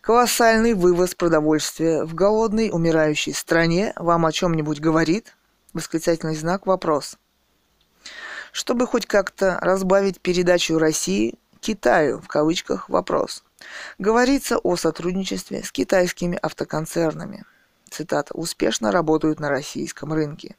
Колоссальный 0.00 0.74
вывоз 0.74 1.14
продовольствия 1.14 2.04
в 2.04 2.14
голодной, 2.14 2.70
умирающей 2.70 3.34
стране 3.34 3.92
вам 3.96 4.24
о 4.24 4.32
чем-нибудь 4.32 4.80
говорит? 4.80 5.36
Восклицательный 5.72 6.36
знак 6.36 6.66
вопрос. 6.66 7.16
Чтобы 8.52 8.86
хоть 8.86 9.06
как-то 9.06 9.58
разбавить 9.60 10.20
передачу 10.20 10.78
России 10.78 11.38
Китаю, 11.60 12.20
в 12.20 12.28
кавычках, 12.28 12.88
вопрос. 12.88 13.44
Говорится 13.98 14.56
о 14.58 14.76
сотрудничестве 14.76 15.62
с 15.62 15.70
китайскими 15.70 16.38
автоконцернами 16.40 17.44
цитата, 17.90 18.34
успешно 18.34 18.92
работают 18.92 19.40
на 19.40 19.48
российском 19.48 20.12
рынке. 20.12 20.56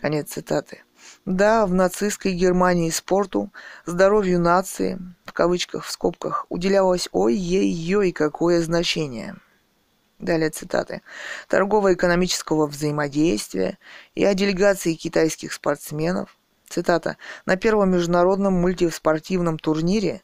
Конец 0.00 0.30
цитаты. 0.30 0.82
Да, 1.26 1.66
в 1.66 1.74
нацистской 1.74 2.32
Германии 2.32 2.90
спорту, 2.90 3.52
здоровью 3.84 4.40
нации, 4.40 4.98
в 5.24 5.32
кавычках, 5.32 5.84
в 5.84 5.90
скобках, 5.90 6.46
уделялось 6.48 7.08
ой-ей-ей 7.12 8.12
какое 8.12 8.62
значение. 8.62 9.36
Далее 10.18 10.50
цитаты. 10.50 11.02
Торгово-экономического 11.48 12.66
взаимодействия 12.66 13.78
и 14.14 14.24
о 14.24 14.34
делегации 14.34 14.94
китайских 14.94 15.52
спортсменов. 15.52 16.36
Цитата. 16.68 17.16
На 17.46 17.56
первом 17.56 17.90
международном 17.90 18.54
мультиспортивном 18.54 19.58
турнире 19.58 20.22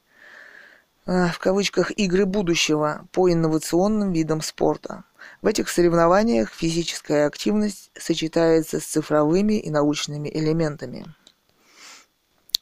э, 1.06 1.28
в 1.28 1.38
кавычках 1.38 1.90
«игры 1.92 2.26
будущего» 2.26 3.06
по 3.10 3.30
инновационным 3.30 4.12
видам 4.12 4.42
спорта 4.42 5.04
в 5.42 5.46
этих 5.46 5.68
соревнованиях 5.68 6.52
физическая 6.52 7.26
активность 7.26 7.90
сочетается 7.98 8.80
с 8.80 8.84
цифровыми 8.84 9.58
и 9.58 9.70
научными 9.70 10.28
элементами. 10.28 11.06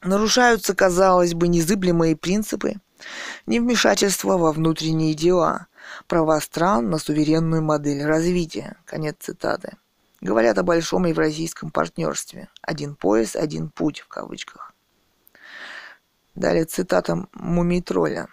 Нарушаются, 0.01 0.75
казалось 0.75 1.33
бы, 1.33 1.47
незыблемые 1.47 2.15
принципы 2.15 2.75
невмешательства 3.45 4.37
во 4.37 4.51
внутренние 4.51 5.13
дела, 5.13 5.67
права 6.07 6.39
стран 6.39 6.89
на 6.89 6.97
суверенную 6.97 7.61
модель 7.61 8.03
развития. 8.03 8.77
Конец 8.85 9.15
цитаты. 9.19 9.77
Говорят 10.21 10.57
о 10.57 10.63
большом 10.63 11.05
евразийском 11.05 11.71
партнерстве. 11.71 12.49
Один 12.61 12.95
пояс, 12.95 13.35
один 13.35 13.69
путь 13.69 13.99
в 13.99 14.07
кавычках. 14.07 14.73
Далее 16.33 16.65
цитата 16.65 17.27
Мумитроля. 17.33 18.27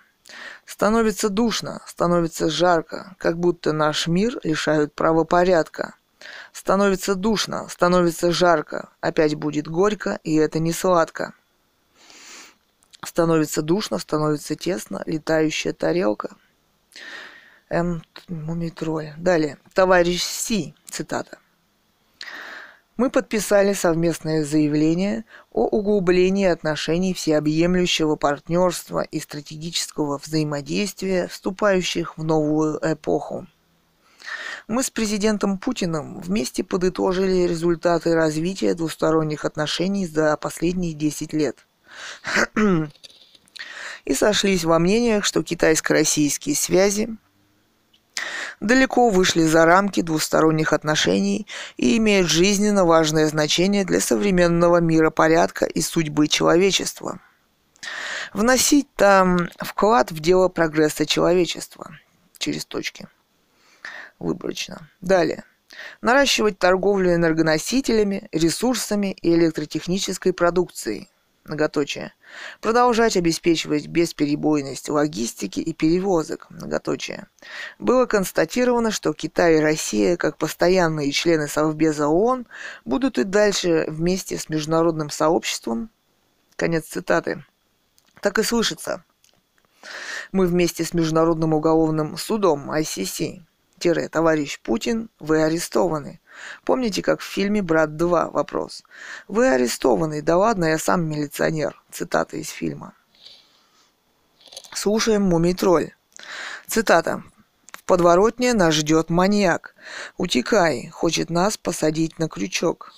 Становится 0.64 1.29
душно, 1.29 1.83
становится 1.87 2.49
жарко, 2.49 3.14
как 3.18 3.38
будто 3.38 3.73
наш 3.73 4.07
мир 4.07 4.38
лишают 4.42 4.95
правопорядка. 4.95 5.97
Становится 6.53 7.14
душно, 7.14 7.68
становится 7.68 8.33
жарко, 8.33 8.90
опять 9.01 9.35
будет 9.35 9.66
горько, 9.66 10.21
и 10.23 10.35
это 10.37 10.59
не 10.59 10.73
сладко. 10.73 11.35
Становится 13.05 13.62
душно, 13.62 13.99
становится 13.99 14.55
тесно, 14.55 15.03
летающая 15.07 15.73
тарелка. 15.73 16.37
М. 17.68 18.03
Мумитроль. 18.29 19.14
Далее. 19.16 19.59
Товарищ 19.75 20.23
Си. 20.23 20.75
Цитата. 20.88 21.38
Мы 22.98 23.09
подписали 23.11 23.72
совместное 23.72 24.44
заявление 24.44 25.24
о 25.50 25.66
углублении 25.66 26.46
отношений 26.46 27.14
всеобъемлющего 27.14 28.16
партнерства 28.16 29.00
и 29.00 29.18
стратегического 29.18 30.18
взаимодействия, 30.18 31.26
вступающих 31.28 32.18
в 32.18 32.24
новую 32.24 32.78
эпоху. 32.83 33.46
Мы 34.68 34.83
с 34.83 34.90
президентом 34.90 35.59
Путиным 35.59 36.20
вместе 36.20 36.62
подытожили 36.62 37.48
результаты 37.48 38.14
развития 38.14 38.74
двусторонних 38.74 39.44
отношений 39.44 40.07
за 40.07 40.37
последние 40.37 40.92
10 40.92 41.33
лет. 41.33 41.66
И 44.05 44.14
сошлись 44.14 44.64
во 44.64 44.78
мнениях, 44.78 45.24
что 45.24 45.42
китайско-российские 45.42 46.57
связи 46.57 47.16
далеко 48.61 49.08
вышли 49.08 49.42
за 49.42 49.64
рамки 49.64 50.02
двусторонних 50.02 50.72
отношений 50.72 51.46
и 51.76 51.96
имеют 51.98 52.28
жизненно 52.28 52.85
важное 52.85 53.26
значение 53.26 53.85
для 53.85 54.00
современного 54.00 54.80
миропорядка 54.80 55.64
и 55.64 55.80
судьбы 55.80 56.28
человечества. 56.28 57.20
Вносить 58.32 58.88
там 58.94 59.48
вклад 59.58 60.11
в 60.11 60.20
дело 60.20 60.48
прогресса 60.48 61.06
человечества 61.06 61.98
через 62.38 62.64
точки. 62.64 63.08
Выборочно. 64.18 64.88
Далее. 65.00 65.44
Наращивать 66.00 66.58
торговлю 66.58 67.14
энергоносителями, 67.14 68.28
ресурсами 68.32 69.16
и 69.20 69.35
электротехнической 69.35 70.32
продукцией 70.32 71.12
многоточие. 71.44 72.12
Продолжать 72.61 73.16
обеспечивать 73.16 73.87
бесперебойность 73.87 74.88
логистики 74.88 75.61
и 75.61 75.72
перевозок, 75.72 76.46
многоточие. 76.50 77.26
Было 77.78 78.07
констатировано, 78.07 78.90
что 78.90 79.12
Китай 79.12 79.57
и 79.57 79.61
Россия, 79.61 80.16
как 80.16 80.38
постоянные 80.38 81.11
члены 81.12 81.48
Совбеза 81.48 82.09
ООН, 82.09 82.46
будут 82.85 83.18
и 83.18 83.24
дальше 83.24 83.85
вместе 83.88 84.38
с 84.38 84.48
международным 84.48 85.11
сообществом, 85.11 85.90
конец 86.57 86.87
цитаты, 86.87 87.44
так 88.20 88.38
и 88.38 88.42
слышится. 88.42 89.05
Мы 90.31 90.46
вместе 90.46 90.85
с 90.85 90.94
Международным 90.94 91.55
уголовным 91.55 92.16
судом 92.16 92.70
ICC, 92.70 93.42
товарищ 94.09 94.61
Путин, 94.61 95.11
вы 95.18 95.42
арестованы. 95.42 96.21
Помните, 96.64 97.03
как 97.03 97.21
в 97.21 97.25
фильме 97.25 97.62
«Брат 97.62 97.90
2» 97.90 98.31
вопрос? 98.31 98.85
Вы 99.29 99.49
арестованы, 99.49 100.23
да 100.23 100.37
ладно, 100.37 100.66
я 100.66 100.79
сам 100.79 101.09
милиционер. 101.09 101.83
Цитата 101.90 102.37
из 102.37 102.49
фильма. 102.49 102.95
Слушаем 104.73 105.23
«Мумий-тролль». 105.23 105.92
Цитата. 106.66 107.23
В 107.73 107.83
подворотне 107.85 108.55
нас 108.55 108.75
ждет 108.75 109.11
маньяк. 109.11 109.75
Утекай, 110.16 110.88
хочет 110.88 111.29
нас 111.29 111.57
посадить 111.57 112.18
на 112.18 112.29
крючок. 112.29 112.92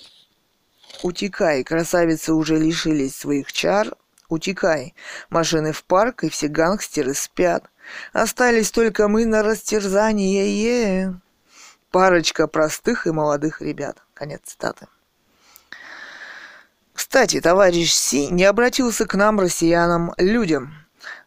Утекай, 1.01 1.63
красавицы 1.63 2.33
уже 2.33 2.57
лишились 2.57 3.15
своих 3.15 3.51
чар. 3.51 3.95
Утекай, 4.29 4.93
машины 5.29 5.71
в 5.71 5.83
парк 5.83 6.23
и 6.23 6.29
все 6.29 6.47
гангстеры 6.47 7.13
спят. 7.13 7.69
Остались 8.13 8.71
только 8.71 9.07
мы 9.07 9.25
на 9.25 9.43
растерзание. 9.43 11.19
Парочка 11.91 12.47
простых 12.47 13.07
и 13.07 13.11
молодых 13.11 13.61
ребят. 13.61 13.97
Конец 14.13 14.41
цитаты. 14.45 14.87
Кстати, 16.93 17.41
товарищ 17.41 17.91
Си 17.93 18.27
не 18.27 18.45
обратился 18.45 19.05
к 19.05 19.15
нам, 19.15 19.39
россиянам, 19.39 20.13
людям. 20.17 20.73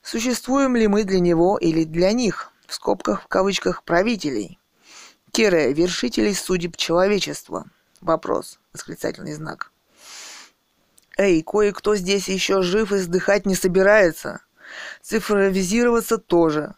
Существуем 0.03 0.77
ли 0.77 0.89
мы 0.89 1.05
для 1.05 1.21
него 1.21 1.59
или 1.59 1.85
для 1.85 2.13
них, 2.13 2.51
в 2.67 2.75
скобках, 2.75 3.23
в 3.23 3.29
кавычках, 3.29 3.83
правителей? 3.85 4.59
Тире, 5.31 5.73
вершителей 5.73 6.35
судеб 6.35 6.77
человечества. 6.77 7.67
Вопрос, 8.01 8.59
восклицательный 8.73 9.35
знак. 9.35 9.71
Эй, 11.17 11.43
кое-кто 11.43 11.97
здесь 11.97 12.29
еще 12.29 12.63
жив 12.63 12.93
и 12.93 12.99
сдыхать 12.99 13.45
не 13.45 13.55
собирается. 13.55 14.41
Цифровизироваться 15.03 16.19
тоже. 16.19 16.75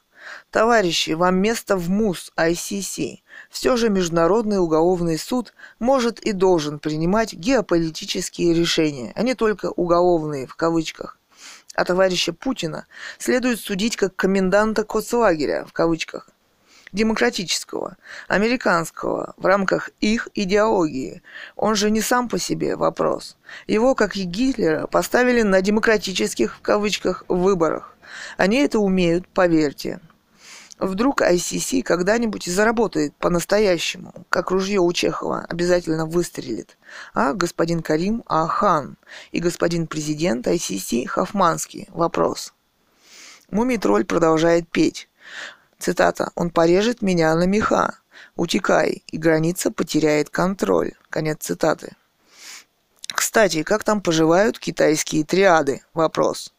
Товарищи, 0.51 1.13
вам 1.13 1.37
место 1.37 1.77
в 1.77 1.89
МУС, 1.89 2.33
ICC. 2.37 3.21
Все 3.51 3.77
же 3.77 3.89
Международный 3.89 4.59
уголовный 4.59 5.19
суд 5.19 5.55
может 5.79 6.21
и 6.21 6.33
должен 6.33 6.79
принимать 6.79 7.33
геополитические 7.33 8.55
решения, 8.55 9.13
а 9.15 9.23
не 9.23 9.35
только 9.35 9.71
уголовные 9.71 10.47
в 10.47 10.57
кавычках. 10.57 11.19
А 11.75 11.85
товарища 11.85 12.33
Путина 12.33 12.87
следует 13.19 13.61
судить 13.61 13.97
как 13.97 14.15
коменданта 14.17 14.85
концлагеря 14.85 15.65
в 15.65 15.73
кавычках 15.73 16.29
демократического, 16.93 17.97
американского, 18.29 19.35
в 19.37 19.47
рамках 19.47 19.91
их 20.01 20.29
идеологии. 20.35 21.23
Он 21.57 21.75
же 21.75 21.91
не 21.91 22.01
сам 22.01 22.29
по 22.29 22.39
себе 22.39 22.77
вопрос. 22.77 23.37
Его, 23.67 23.95
как 23.95 24.17
и 24.17 24.25
Гитлера, 24.25 24.87
поставили 24.87 25.43
на 25.43 25.61
демократических, 25.61 26.57
в 26.57 26.61
кавычках, 26.61 27.25
выборах. 27.29 27.97
Они 28.37 28.59
это 28.59 28.79
умеют, 28.79 29.29
поверьте. 29.29 30.01
Вдруг 30.81 31.21
ICC 31.21 31.83
когда-нибудь 31.83 32.47
заработает 32.47 33.15
по-настоящему, 33.17 34.15
как 34.31 34.51
ружье 34.51 34.81
у 34.81 34.91
Чехова 34.95 35.45
обязательно 35.47 36.07
выстрелит. 36.07 36.79
А 37.13 37.35
господин 37.35 37.83
Карим 37.83 38.25
Ахан 38.27 38.97
и 39.31 39.41
господин 39.41 39.87
президент 39.87 40.47
ICC 40.47 41.07
Хафманский. 41.07 41.87
Вопрос. 41.91 42.55
Мумий-тролль 43.51 44.07
продолжает 44.07 44.71
петь. 44.71 45.10
Цитата. 45.81 46.31
«Он 46.35 46.51
порежет 46.51 47.01
меня 47.01 47.35
на 47.35 47.45
меха. 47.45 47.99
Утекай, 48.37 49.03
и 49.07 49.17
граница 49.17 49.71
потеряет 49.71 50.29
контроль». 50.29 50.93
Конец 51.09 51.39
цитаты. 51.41 51.97
Кстати, 53.07 53.63
как 53.63 53.83
там 53.83 54.03
поживают 54.03 54.59
китайские 54.59 55.25
триады? 55.25 55.83
Вопрос. 55.95 56.53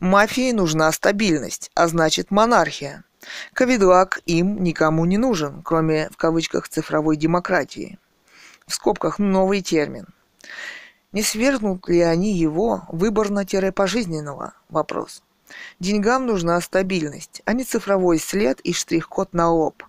Мафии 0.00 0.50
нужна 0.50 0.90
стабильность, 0.92 1.70
а 1.74 1.86
значит 1.86 2.30
монархия. 2.30 3.04
Ковидлак 3.52 4.20
им 4.26 4.62
никому 4.62 5.04
не 5.06 5.18
нужен, 5.18 5.62
кроме, 5.62 6.10
в 6.10 6.16
кавычках, 6.16 6.68
цифровой 6.68 7.16
демократии. 7.16 7.98
В 8.66 8.74
скобках 8.74 9.18
новый 9.18 9.62
термин. 9.62 10.08
Не 11.12 11.22
свергнут 11.22 11.88
ли 11.88 12.00
они 12.00 12.32
его 12.32 12.82
выборно-пожизненного? 12.88 14.54
Вопрос. 14.68 15.22
Деньгам 15.80 16.26
нужна 16.26 16.60
стабильность, 16.60 17.42
а 17.44 17.52
не 17.52 17.64
цифровой 17.64 18.18
след 18.18 18.60
и 18.60 18.72
штрих-код 18.72 19.32
на 19.32 19.50
лоб. 19.50 19.82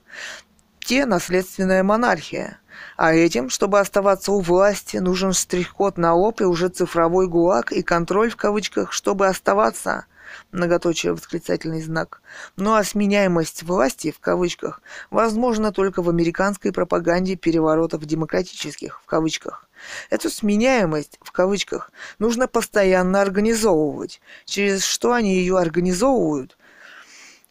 Те– 0.80 1.06
наследственная 1.08 1.84
монархия. 1.84 2.60
А 2.98 3.14
этим, 3.14 3.50
чтобы 3.50 3.80
оставаться 3.80 4.32
у 4.32 4.42
власти, 4.42 4.98
нужен 4.98 5.34
штрих-код 5.34 5.98
на 5.98 6.14
лоб 6.14 6.42
и 6.42 6.44
уже 6.44 6.70
цифровой 6.70 7.28
гулаг 7.28 7.72
и 7.72 7.82
контроль 7.82 8.30
в 8.30 8.36
кавычках, 8.36 8.92
чтобы 8.92 9.28
оставаться– 9.28 10.06
многоточие 10.52 11.14
восклицательный 11.14 11.82
знак. 11.82 12.22
Ну 12.56 12.74
а 12.74 12.84
сменяемость 12.84 13.64
власти, 13.64 14.12
в 14.12 14.20
кавычках, 14.20 14.82
возможно 15.10 15.72
только 15.72 16.02
в 16.02 16.10
американской 16.10 16.72
пропаганде 16.72 17.36
переворотов 17.36 18.06
демократических, 18.06 19.02
в 19.02 19.06
кавычках. 19.06 19.65
Эту 20.10 20.30
сменяемость, 20.30 21.20
в 21.22 21.32
кавычках, 21.32 21.92
нужно 22.20 22.48
постоянно 22.48 23.22
организовывать. 23.22 24.22
Через 24.46 24.84
что 24.84 25.14
они 25.14 25.36
ее 25.36 25.58
организовывают? 25.58 26.58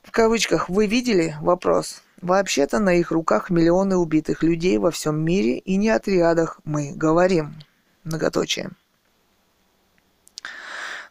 В 0.03 0.11
кавычках, 0.11 0.68
вы 0.68 0.87
видели? 0.87 1.37
Вопрос. 1.40 2.03
Вообще-то 2.20 2.79
на 2.79 2.94
их 2.94 3.11
руках 3.11 3.51
миллионы 3.51 3.97
убитых 3.97 4.42
людей 4.42 4.79
во 4.79 4.90
всем 4.90 5.23
мире, 5.23 5.59
и 5.59 5.77
не 5.77 5.90
о 5.90 5.99
триадах 5.99 6.61
мы 6.64 6.92
говорим. 6.94 7.55
Многоточие. 8.05 8.70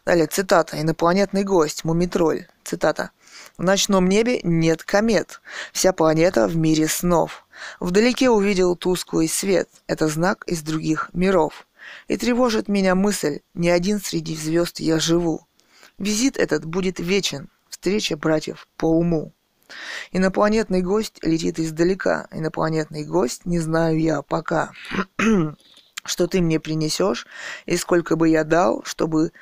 Далее, 0.04 0.26
цитата. 0.26 0.80
Инопланетный 0.80 1.44
гость, 1.44 1.84
мумитроль. 1.84 2.46
Цитата. 2.62 3.10
В 3.56 3.62
ночном 3.62 4.08
небе 4.08 4.40
нет 4.42 4.82
комет. 4.82 5.40
Вся 5.72 5.92
планета 5.92 6.46
в 6.46 6.56
мире 6.56 6.88
снов. 6.88 7.43
Вдалеке 7.80 8.30
увидел 8.30 8.76
тусклый 8.76 9.28
свет. 9.28 9.68
Это 9.86 10.08
знак 10.08 10.44
из 10.46 10.62
других 10.62 11.10
миров. 11.12 11.66
И 12.08 12.16
тревожит 12.16 12.68
меня 12.68 12.94
мысль, 12.94 13.40
не 13.52 13.70
один 13.70 14.00
среди 14.00 14.34
звезд 14.34 14.80
я 14.80 14.98
живу. 14.98 15.46
Визит 15.98 16.36
этот 16.36 16.64
будет 16.64 16.98
вечен. 16.98 17.48
Встреча 17.68 18.16
братьев 18.16 18.66
по 18.76 18.86
уму. 18.86 19.32
Инопланетный 20.12 20.82
гость 20.82 21.18
летит 21.22 21.58
издалека. 21.58 22.28
Инопланетный 22.30 23.04
гость 23.04 23.44
не 23.44 23.58
знаю 23.58 24.00
я 24.00 24.22
пока. 24.22 24.72
что 26.04 26.26
ты 26.26 26.40
мне 26.40 26.60
принесешь 26.60 27.26
и 27.66 27.76
сколько 27.76 28.16
бы 28.16 28.28
я 28.28 28.44
дал, 28.44 28.82
чтобы 28.84 29.32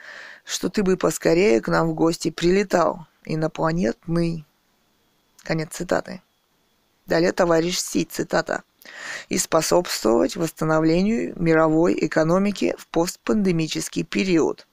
что 0.45 0.69
ты 0.69 0.83
бы 0.83 0.97
поскорее 0.97 1.61
к 1.61 1.69
нам 1.69 1.91
в 1.91 1.95
гости 1.95 2.31
прилетал. 2.31 3.07
Инопланетный. 3.25 4.45
Конец 5.45 5.71
цитаты. 5.73 6.23
Далее 7.07 7.33
товарищ 7.33 7.79
Си, 7.79 8.05
цитата. 8.05 8.63
И 9.29 9.39
способствовать 9.39 10.37
восстановлению 10.37 11.35
мировой 11.41 11.97
экономики 12.07 12.75
в 12.79 12.87
постпандемический 12.89 14.05
период. 14.05 14.67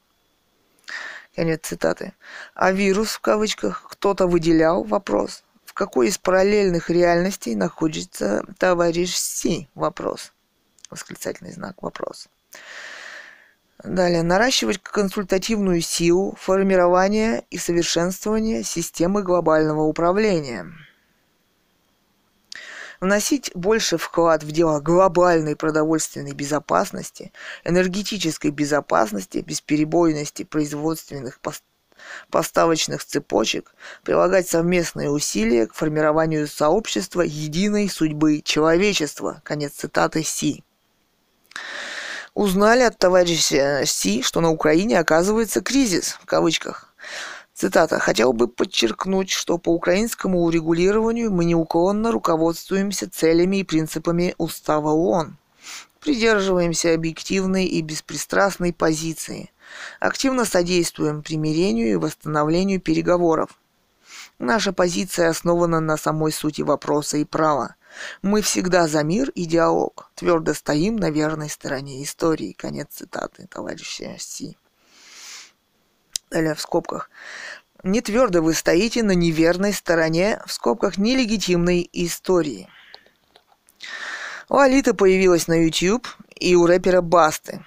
Конец 1.36 1.62
цитаты. 1.63 2.13
А 2.54 2.72
вирус, 2.72 3.12
в 3.12 3.20
кавычках, 3.22 3.88
кто-то 3.89 4.28
выделял 4.28 4.84
вопрос. 4.84 5.44
В 5.63 5.74
какой 5.74 6.08
из 6.08 6.18
параллельных 6.18 6.89
реальностей 6.89 7.56
находится 7.56 8.44
товарищ 8.58 9.15
Си? 9.15 9.70
Вопрос. 9.76 10.34
Восклицательный 10.89 11.52
знак 11.52 11.82
вопрос. 11.82 12.28
Далее. 13.84 14.24
Наращивать 14.24 14.80
консультативную 14.80 15.82
силу, 15.82 16.36
формирование 16.38 17.46
и 17.50 17.58
совершенствование 17.58 18.63
системы 18.63 19.24
глобального 19.24 19.84
управления. 19.84 20.68
Вносить 22.99 23.51
больше 23.55 23.97
вклад 23.97 24.43
в 24.43 24.51
дело 24.51 24.81
глобальной 24.81 25.55
продовольственной 25.55 26.33
безопасности, 26.33 27.31
энергетической 27.63 28.51
безопасности, 28.51 29.38
бесперебойности 29.38 30.43
производственных 30.43 31.39
поставочных 32.29 33.05
цепочек, 33.05 33.73
прилагать 34.03 34.49
совместные 34.49 35.09
усилия 35.09 35.67
к 35.67 35.73
формированию 35.73 36.47
сообщества 36.47 37.21
единой 37.21 37.89
судьбы 37.89 38.41
человечества. 38.41 39.41
Конец 39.45 39.73
цитаты 39.73 40.23
Си 40.23 40.63
узнали 42.33 42.81
от 42.81 42.97
товарища 42.97 43.83
Си, 43.85 44.21
что 44.23 44.41
на 44.41 44.49
Украине 44.49 44.99
оказывается 44.99 45.62
кризис, 45.62 46.17
в 46.21 46.25
кавычках. 46.25 46.93
Цитата. 47.60 48.00
«Хотел 48.00 48.32
бы 48.32 48.48
подчеркнуть, 48.48 49.30
что 49.30 49.58
по 49.58 49.74
украинскому 49.74 50.43
урегулированию 50.43 51.30
мы 51.30 51.43
неуклонно 51.43 52.10
руководствуемся 52.10 53.10
целями 53.12 53.58
и 53.58 53.63
принципами 53.65 54.34
Устава 54.38 54.91
ООН. 54.91 55.36
Придерживаемся 56.00 56.93
объективной 56.93 57.65
и 57.65 57.82
беспристрастной 57.82 58.72
позиции. 58.72 59.52
Активно 60.00 60.45
содействуем 60.45 61.22
примирению 61.22 61.91
и 61.91 61.95
восстановлению 61.95 62.80
переговоров. 62.80 63.50
Наша 64.39 64.72
позиция 64.72 65.28
основана 65.28 65.82
на 65.82 65.98
самой 65.98 66.32
сути 66.32 66.62
вопроса 66.62 67.17
и 67.17 67.26
права. 67.26 67.76
Мы 68.22 68.41
всегда 68.41 68.88
за 68.88 69.04
мир 69.04 69.32
и 69.32 69.43
диалог. 69.43 70.12
Твердо 70.15 70.54
стоим 70.54 70.95
на 70.95 71.10
верной 71.10 71.50
стороне 71.50 72.02
истории. 72.06 72.54
Конец 72.54 72.88
цитаты 72.91 73.48
товарища 73.48 74.15
Си. 74.17 74.56
Далее 76.30 76.56
в 76.56 76.62
скобках. 76.62 77.10
Не 77.84 78.02
твердо 78.02 78.42
вы 78.42 78.54
стоите 78.54 79.04
на 79.04 79.13
неверной 79.13 79.74
стороне, 79.74 80.42
в 80.46 80.52
скобках, 80.52 80.98
нелегитимной 80.98 81.89
истории. 81.94 82.70
У 84.50 84.58
Алиты 84.58 84.94
появилась 84.94 85.48
на 85.48 85.63
YouTube 85.63 86.08
и 86.36 86.56
у 86.56 86.65
рэпера 86.65 87.02
Басты. 87.02 87.63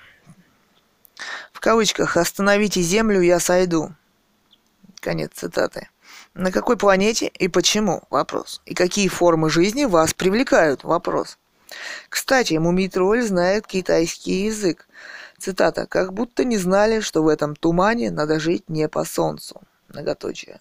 В 1.52 1.60
кавычках 1.60 2.16
«Остановите 2.16 2.82
землю, 2.82 3.20
я 3.20 3.40
сойду». 3.40 3.94
Конец 5.00 5.32
цитаты. 5.34 5.88
На 6.34 6.50
какой 6.50 6.76
планете 6.76 7.26
и 7.26 7.48
почему? 7.48 8.02
Вопрос. 8.10 8.62
И 8.66 8.74
какие 8.74 9.08
формы 9.08 9.50
жизни 9.50 9.84
вас 9.84 10.14
привлекают? 10.14 10.82
Вопрос. 10.82 11.38
Кстати, 12.08 12.54
Мумитроль 12.54 13.22
знает 13.22 13.66
китайский 13.66 14.44
язык. 14.44 14.86
Цитата. 15.42 15.86
«Как 15.86 16.12
будто 16.12 16.44
не 16.44 16.56
знали, 16.56 17.00
что 17.00 17.24
в 17.24 17.26
этом 17.26 17.56
тумане 17.56 18.12
надо 18.12 18.38
жить 18.38 18.68
не 18.68 18.88
по 18.88 19.04
солнцу». 19.04 19.60
Многоточие. 19.88 20.60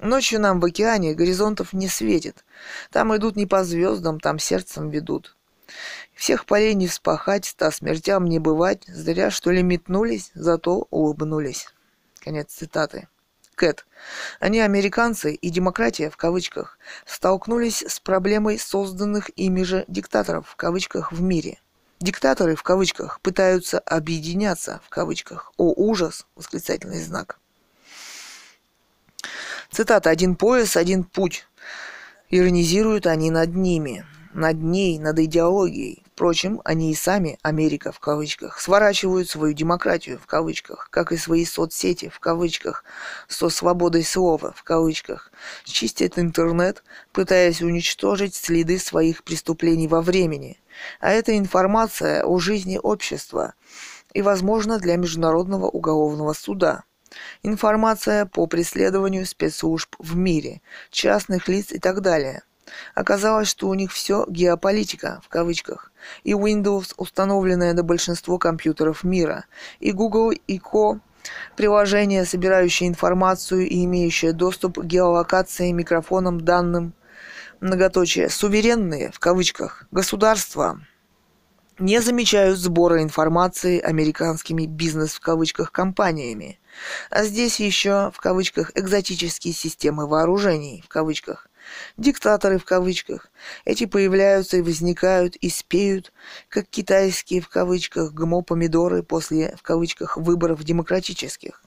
Ночью 0.00 0.40
нам 0.40 0.60
в 0.60 0.64
океане 0.64 1.12
горизонтов 1.12 1.74
не 1.74 1.88
светит. 1.88 2.42
Там 2.90 3.14
идут 3.14 3.36
не 3.36 3.44
по 3.44 3.64
звездам, 3.64 4.18
там 4.18 4.38
сердцем 4.38 4.88
ведут. 4.88 5.36
Всех 6.14 6.46
полей 6.46 6.72
не 6.72 6.86
вспахать, 6.88 7.44
ста 7.44 7.70
смертям 7.70 8.24
не 8.24 8.38
бывать. 8.38 8.84
Зря, 8.86 9.30
что 9.30 9.50
ли, 9.50 9.62
метнулись, 9.62 10.30
зато 10.32 10.86
улыбнулись. 10.88 11.68
Конец 12.20 12.54
цитаты. 12.54 13.08
Кэт. 13.56 13.84
Они, 14.40 14.60
американцы 14.60 15.34
и 15.34 15.50
демократия 15.50 16.08
в 16.08 16.16
кавычках, 16.16 16.78
столкнулись 17.04 17.84
с 17.86 18.00
проблемой 18.00 18.58
созданных 18.58 19.28
ими 19.36 19.64
же 19.64 19.84
диктаторов 19.86 20.48
в 20.48 20.56
кавычках 20.56 21.12
в 21.12 21.20
мире. 21.20 21.58
Диктаторы 22.00 22.54
в 22.54 22.62
кавычках 22.62 23.20
пытаются 23.20 23.78
объединяться 23.78 24.80
в 24.84 24.88
кавычках. 24.88 25.52
О, 25.56 25.72
ужас! 25.76 26.26
Восклицательный 26.36 27.02
знак. 27.02 27.38
Цитата 29.70 30.10
«Один 30.10 30.36
пояс, 30.36 30.76
один 30.76 31.04
путь». 31.04 31.46
Иронизируют 32.30 33.06
они 33.06 33.30
над 33.30 33.54
ними 33.54 34.04
над 34.38 34.62
ней, 34.62 34.98
над 34.98 35.18
идеологией. 35.18 36.02
Впрочем, 36.18 36.60
они 36.64 36.90
и 36.90 36.96
сами, 36.96 37.38
Америка 37.42 37.92
в 37.92 38.00
кавычках, 38.00 38.58
сворачивают 38.58 39.30
свою 39.30 39.52
демократию 39.52 40.18
в 40.18 40.26
кавычках, 40.26 40.88
как 40.90 41.12
и 41.12 41.16
свои 41.16 41.44
соцсети 41.44 42.08
в 42.08 42.18
кавычках, 42.18 42.82
со 43.28 43.48
свободой 43.48 44.02
слова 44.02 44.52
в 44.56 44.64
кавычках, 44.64 45.30
чистят 45.62 46.18
интернет, 46.18 46.82
пытаясь 47.12 47.62
уничтожить 47.62 48.34
следы 48.34 48.80
своих 48.80 49.22
преступлений 49.22 49.86
во 49.86 50.02
времени. 50.02 50.58
А 50.98 51.12
это 51.12 51.38
информация 51.38 52.24
о 52.24 52.40
жизни 52.40 52.80
общества 52.82 53.54
и, 54.12 54.20
возможно, 54.20 54.80
для 54.80 54.96
Международного 54.96 55.66
уголовного 55.66 56.32
суда. 56.32 56.82
Информация 57.44 58.26
по 58.26 58.48
преследованию 58.48 59.24
спецслужб 59.24 59.94
в 60.00 60.16
мире, 60.16 60.62
частных 60.90 61.46
лиц 61.46 61.70
и 61.70 61.78
так 61.78 62.00
далее. 62.00 62.42
Оказалось, 62.94 63.48
что 63.48 63.68
у 63.68 63.74
них 63.74 63.92
все 63.92 64.24
геополитика, 64.28 65.20
в 65.24 65.28
кавычках, 65.28 65.92
и 66.24 66.32
Windows, 66.32 66.94
установленное 66.96 67.72
на 67.72 67.82
большинство 67.82 68.38
компьютеров 68.38 69.04
мира, 69.04 69.44
и 69.80 69.92
Google 69.92 70.30
и 70.30 70.58
Co. 70.58 71.00
Приложение, 71.56 72.24
собирающее 72.24 72.88
информацию 72.88 73.68
и 73.68 73.84
имеющее 73.84 74.32
доступ 74.32 74.78
к 74.78 74.84
геолокации, 74.84 75.72
микрофонам, 75.72 76.40
данным, 76.40 76.94
многоточие, 77.60 78.30
суверенные, 78.30 79.10
в 79.12 79.18
кавычках, 79.18 79.84
государства, 79.90 80.80
не 81.78 82.00
замечают 82.00 82.58
сбора 82.58 83.02
информации 83.02 83.80
американскими 83.80 84.66
бизнес 84.66 85.14
в 85.14 85.20
кавычках 85.20 85.70
компаниями. 85.70 86.58
А 87.10 87.24
здесь 87.24 87.60
еще 87.60 88.10
в 88.12 88.18
кавычках 88.18 88.72
экзотические 88.74 89.54
системы 89.54 90.06
вооружений 90.06 90.82
в 90.84 90.88
кавычках, 90.88 91.47
диктаторы 91.96 92.58
в 92.58 92.64
кавычках. 92.64 93.30
Эти 93.64 93.86
появляются 93.86 94.56
и 94.56 94.62
возникают 94.62 95.36
и 95.36 95.48
спеют, 95.50 96.12
как 96.48 96.68
китайские 96.68 97.40
в 97.40 97.48
кавычках 97.48 98.12
гмо-помидоры 98.12 99.02
после 99.02 99.54
в 99.56 99.62
кавычках 99.62 100.16
выборов 100.16 100.64
демократических 100.64 101.62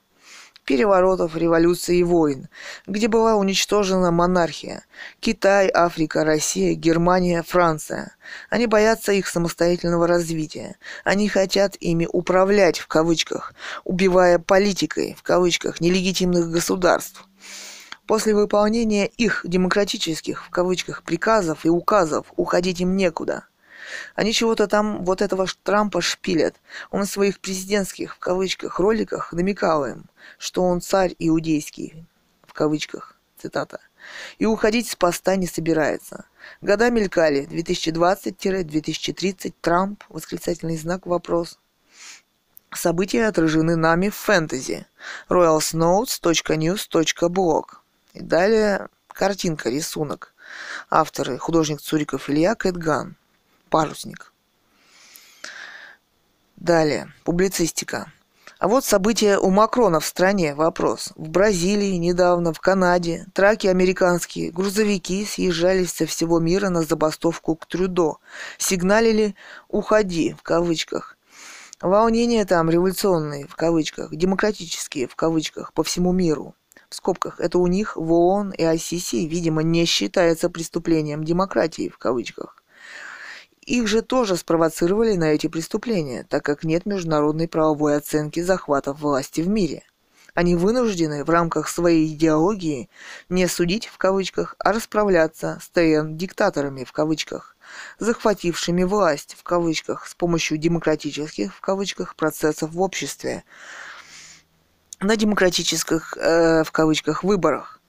переворотов, 0.66 1.36
революций 1.36 1.98
и 1.98 2.04
войн, 2.04 2.48
где 2.88 3.08
была 3.08 3.36
уничтожена 3.36 4.12
монархия. 4.12 4.86
Китай, 5.20 5.70
Африка, 5.74 6.24
Россия, 6.24 6.76
Германия, 6.76 7.44
Франция. 7.44 8.16
Они 8.50 8.68
боятся 8.68 9.12
их 9.12 9.28
самостоятельного 9.28 10.08
развития. 10.08 10.78
Они 11.04 11.28
хотят 11.28 11.76
ими 11.80 12.08
управлять, 12.12 12.80
в 12.80 12.88
кавычках, 12.88 13.54
убивая 13.84 14.40
политикой, 14.40 15.16
в 15.18 15.24
кавычках, 15.24 15.82
нелегитимных 15.82 16.50
государств. 16.50 17.28
После 18.12 18.36
выполнения 18.36 19.08
их 19.08 19.42
демократических, 19.46 20.44
в 20.44 20.50
кавычках, 20.50 21.04
приказов 21.04 21.64
и 21.64 21.70
указов 21.70 22.26
уходить 22.36 22.82
им 22.82 22.98
некуда. 22.98 23.46
Они 24.16 24.34
чего-то 24.34 24.68
там 24.68 25.06
вот 25.06 25.22
этого 25.22 25.48
Трампа 25.64 26.02
шпилят. 26.02 26.58
Он 26.90 27.06
в 27.06 27.10
своих 27.10 27.40
президентских, 27.40 28.16
в 28.16 28.20
кавычках, 28.20 28.82
роликах 28.82 29.32
намекал 29.32 29.86
им, 29.86 30.10
что 30.38 30.64
он 30.64 30.82
царь 30.82 31.16
иудейский, 31.20 32.06
в 32.46 32.52
кавычках, 32.52 33.16
цитата. 33.42 33.80
И 34.40 34.46
уходить 34.46 34.90
с 34.90 34.98
поста 34.98 35.38
не 35.38 35.48
собирается. 35.48 36.26
Года 36.60 36.90
мелькали, 36.90 37.48
2020-2030, 37.50 39.54
Трамп, 39.62 40.04
восклицательный 40.10 40.76
знак, 40.76 41.06
вопрос. 41.06 41.60
События 42.74 43.28
отражены 43.28 43.78
нами 43.78 44.10
в 44.10 44.16
фэнтези. 44.16 44.86
royalsnotes.news.blog 45.30 47.81
и 48.14 48.22
далее 48.22 48.90
картинка, 49.08 49.70
рисунок. 49.70 50.34
Авторы 50.90 51.38
художник 51.38 51.82
Цуриков 51.82 52.30
Илья 52.30 52.56
Кэтган. 52.56 53.16
Парусник. 53.70 54.34
Далее, 56.58 57.14
публицистика. 57.24 58.12
А 58.60 58.68
вот 58.68 58.86
события 58.86 59.40
у 59.40 59.50
Макрона 59.50 60.00
в 60.00 60.06
стране. 60.06 60.54
Вопрос. 60.54 61.14
В 61.16 61.30
Бразилии, 61.30 61.96
недавно, 61.96 62.54
в 62.54 62.60
Канаде, 62.60 63.26
траки 63.34 63.66
американские, 63.66 64.52
грузовики 64.52 65.26
съезжались 65.26 65.94
со 65.94 66.06
всего 66.06 66.40
мира 66.40 66.70
на 66.70 66.84
забастовку 66.84 67.56
к 67.56 67.66
Трюдо. 67.66 68.18
Сигналили 68.60 69.36
«Уходи» 69.68 70.36
в 70.38 70.44
кавычках. 70.44 71.18
Волнения 71.82 72.46
там 72.46 72.70
революционные, 72.70 73.48
в 73.48 73.56
кавычках, 73.56 74.16
демократические, 74.16 75.08
в 75.08 75.16
кавычках, 75.16 75.74
по 75.74 75.84
всему 75.84 76.12
миру 76.12 76.54
в 76.92 76.96
скобках, 76.96 77.40
это 77.40 77.58
у 77.58 77.68
них 77.68 77.96
в 77.96 78.12
ООН 78.12 78.52
и 78.52 78.64
ICC, 78.64 79.26
видимо, 79.26 79.64
не 79.64 79.86
считается 79.86 80.50
преступлением 80.50 81.24
демократии, 81.24 81.88
в 81.88 81.98
кавычках. 81.98 82.62
Их 83.66 83.88
же 83.88 84.02
тоже 84.02 84.36
спровоцировали 84.36 85.16
на 85.16 85.34
эти 85.34 85.48
преступления, 85.48 86.26
так 86.28 86.44
как 86.44 86.66
нет 86.66 86.86
международной 86.86 87.48
правовой 87.48 87.96
оценки 87.96 88.42
захватов 88.42 89.00
власти 89.00 89.40
в 89.40 89.48
мире. 89.48 89.84
Они 90.34 90.56
вынуждены 90.56 91.24
в 91.24 91.30
рамках 91.30 91.70
своей 91.70 92.14
идеологии 92.14 92.90
не 93.30 93.48
судить 93.48 93.88
в 93.88 93.98
кавычках, 93.98 94.56
а 94.60 94.74
расправляться 94.74 95.60
с 95.62 95.70
ТН-диктаторами 95.70 96.84
в 96.84 96.92
кавычках, 96.92 97.56
захватившими 98.00 98.84
власть, 98.84 99.36
в 99.38 99.44
кавычках, 99.44 100.08
с 100.08 100.16
помощью 100.16 100.58
демократических, 100.58 101.56
в 101.56 101.62
кавычках, 101.62 102.16
процессов 102.16 102.72
в 102.72 102.82
обществе, 102.82 103.44
на 105.02 105.18
демократических, 105.18 106.16
э, 106.18 106.64
в 106.64 106.72
кавычках, 106.72 107.24
выборах. 107.24 107.82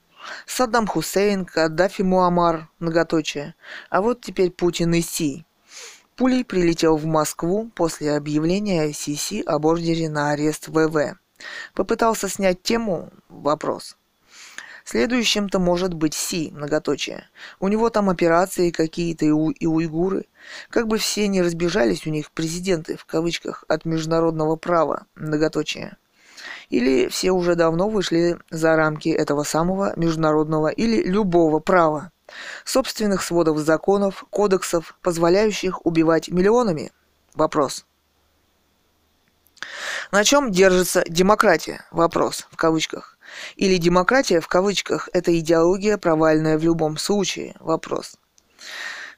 Саддам 0.46 0.86
Хусейн, 0.86 1.44
Каддафи 1.44 2.02
Муаммар, 2.02 2.68
многоточие. 2.78 3.54
А 3.90 4.00
вот 4.00 4.22
теперь 4.22 4.50
Путин 4.50 4.94
и 4.94 5.02
Си. 5.02 5.44
Пулей 6.16 6.44
прилетел 6.44 6.96
в 6.96 7.04
Москву 7.04 7.70
после 7.74 8.16
объявления 8.16 8.88
ICC 8.88 9.42
об 9.44 9.66
ордере 9.66 10.08
на 10.08 10.30
арест 10.30 10.68
ВВ. 10.68 11.16
Попытался 11.74 12.28
снять 12.28 12.62
тему? 12.62 13.10
Вопрос. 13.28 13.96
Следующим-то 14.84 15.58
может 15.58 15.94
быть 15.94 16.14
Си, 16.14 16.50
многоточие. 16.52 17.28
У 17.60 17.68
него 17.68 17.90
там 17.90 18.08
операции 18.08 18.70
какие-то 18.70 19.24
и, 19.24 19.30
у, 19.30 19.50
и 19.50 19.66
уйгуры. 19.66 20.26
Как 20.70 20.86
бы 20.86 20.98
все 20.98 21.28
не 21.28 21.42
разбежались 21.42 22.06
у 22.06 22.10
них 22.10 22.30
президенты, 22.30 22.96
в 22.96 23.04
кавычках, 23.04 23.64
от 23.68 23.84
международного 23.84 24.56
права, 24.56 25.06
многоточие. 25.14 25.96
Или 26.70 27.08
все 27.08 27.30
уже 27.30 27.54
давно 27.54 27.88
вышли 27.88 28.38
за 28.50 28.76
рамки 28.76 29.08
этого 29.08 29.42
самого 29.44 29.92
международного 29.96 30.68
или 30.68 31.02
любого 31.02 31.58
права. 31.58 32.10
Собственных 32.64 33.22
сводов 33.22 33.58
законов, 33.58 34.24
кодексов, 34.30 34.96
позволяющих 35.02 35.84
убивать 35.84 36.28
миллионами? 36.28 36.92
Вопрос. 37.34 37.84
На 40.10 40.24
чем 40.24 40.50
держится 40.50 41.04
демократия? 41.08 41.86
Вопрос, 41.90 42.46
в 42.50 42.56
кавычках. 42.56 43.18
Или 43.56 43.76
демократия, 43.76 44.40
в 44.40 44.48
кавычках, 44.48 45.08
это 45.12 45.38
идеология, 45.38 45.96
провальная 45.96 46.58
в 46.58 46.62
любом 46.62 46.96
случае? 46.96 47.54
Вопрос. 47.60 48.16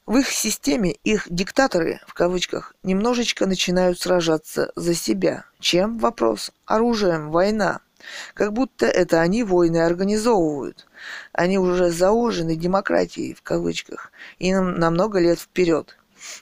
В 0.07 0.19
их 0.19 0.29
системе 0.31 0.93
их 1.03 1.27
диктаторы, 1.31 2.01
в 2.07 2.13
кавычках, 2.13 2.75
немножечко 2.83 3.47
начинают 3.47 3.99
сражаться 3.99 4.71
за 4.77 4.95
себя. 4.95 5.47
Чем? 5.61 5.99
Вопрос. 5.99 6.53
Оружием. 6.67 7.31
Война. 7.31 7.81
Как 8.35 8.53
будто 8.53 8.85
это 8.85 9.23
они 9.23 9.45
войны 9.45 9.79
организовывают. 9.79 10.87
Они 11.33 11.59
уже 11.59 11.91
заложены 11.91 12.55
демократией, 12.55 13.33
в 13.33 13.41
кавычках, 13.41 14.13
и 14.39 14.55
на 14.55 14.91
много 14.91 15.21
лет 15.21 15.41
вперед. 15.41 15.97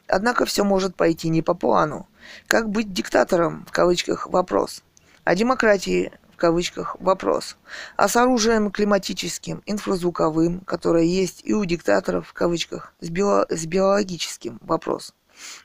Однако 0.08 0.44
все 0.44 0.64
может 0.64 0.96
пойти 0.96 1.28
не 1.28 1.40
по 1.40 1.54
плану. 1.54 2.08
Как 2.48 2.68
быть 2.68 2.92
диктатором, 2.92 3.64
в 3.68 3.70
кавычках, 3.70 4.26
вопрос. 4.26 4.82
А 5.22 5.36
демократии, 5.36 6.10
кавычках 6.42 6.96
вопрос, 6.98 7.56
а 7.96 8.08
с 8.08 8.16
оружием 8.16 8.72
климатическим, 8.72 9.62
инфразвуковым, 9.64 10.58
которое 10.62 11.04
есть 11.04 11.42
и 11.44 11.54
у 11.54 11.64
диктаторов 11.64 12.26
в 12.26 12.32
кавычках, 12.32 12.94
с, 13.00 13.10
био, 13.10 13.46
с 13.48 13.64
биологическим 13.64 14.58
вопрос, 14.60 15.14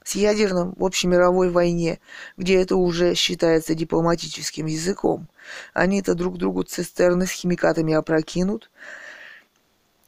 с 0.03 0.13
ядерным 0.13 0.75
в 0.77 0.85
общемировой 0.85 1.49
войне, 1.49 1.99
где 2.37 2.61
это 2.61 2.75
уже 2.75 3.15
считается 3.15 3.73
дипломатическим 3.73 4.67
языком. 4.67 5.27
Они-то 5.73 6.13
друг 6.13 6.37
другу 6.37 6.61
цистерны 6.61 7.25
с 7.25 7.31
химикатами 7.31 7.95
опрокинут, 7.95 8.69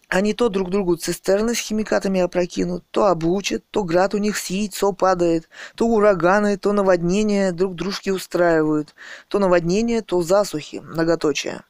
они 0.09 0.33
то 0.33 0.49
друг 0.49 0.71
другу 0.71 0.95
цистерны 0.95 1.53
с 1.53 1.59
химикатами 1.59 2.19
опрокинут, 2.19 2.83
то 2.89 3.05
облучат, 3.05 3.63
то 3.69 3.83
град 3.83 4.15
у 4.15 4.17
них 4.17 4.37
с 4.37 4.47
яйцо 4.47 4.91
падает, 4.91 5.47
то 5.75 5.85
ураганы, 5.85 6.57
то 6.57 6.73
наводнения 6.73 7.51
друг 7.51 7.75
дружки 7.75 8.11
устраивают, 8.11 8.95
то 9.27 9.37
наводнения, 9.37 10.01
то 10.01 10.23
засухи, 10.23 10.77
многоточие. 10.77 11.61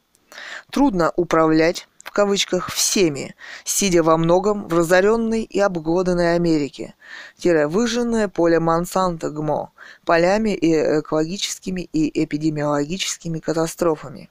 Трудно 0.71 1.11
управлять, 1.17 1.89
в 2.01 2.11
кавычках, 2.11 2.71
всеми, 2.71 3.35
сидя 3.65 4.03
во 4.03 4.15
многом 4.15 4.69
в 4.69 4.73
разоренной 4.73 5.43
и 5.43 5.59
обглоданной 5.59 6.35
Америке, 6.35 6.95
выжженное 7.43 8.29
поле 8.29 8.61
Монсанто 8.61 9.31
ГМО, 9.31 9.73
полями 10.05 10.51
и 10.51 10.99
экологическими 10.99 11.81
и 11.91 12.23
эпидемиологическими 12.23 13.39
катастрофами. 13.39 14.29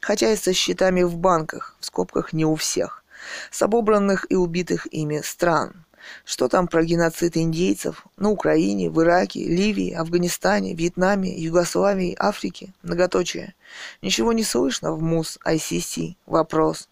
Хотя 0.00 0.30
и 0.30 0.36
со 0.36 0.52
счетами 0.52 1.02
в 1.02 1.16
банках, 1.16 1.74
в 1.80 1.86
скобках 1.86 2.32
не 2.32 2.44
у 2.44 2.54
всех 2.54 3.02
с 3.50 3.62
обобранных 3.62 4.26
и 4.28 4.34
убитых 4.34 4.86
ими 4.92 5.20
стран. 5.20 5.84
Что 6.24 6.48
там 6.48 6.68
про 6.68 6.84
геноцид 6.84 7.36
индейцев 7.36 8.06
на 8.16 8.30
Украине, 8.30 8.88
в 8.88 9.00
Ираке, 9.02 9.44
Ливии, 9.44 9.92
Афганистане, 9.92 10.74
Вьетнаме, 10.74 11.36
Югославии, 11.38 12.16
Африке? 12.18 12.72
Многоточие. 12.82 13.54
Ничего 14.00 14.32
не 14.32 14.44
слышно 14.44 14.92
в 14.92 15.02
МУС 15.02 15.38
ICC? 15.44 16.16
Вопрос. 16.26 16.88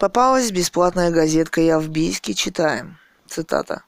Попалась 0.00 0.50
бесплатная 0.50 1.10
газетка 1.10 1.60
«Я 1.60 1.78
в 1.78 1.88
Бийске», 1.88 2.32
читаем. 2.32 2.98
Цитата. 3.26 3.82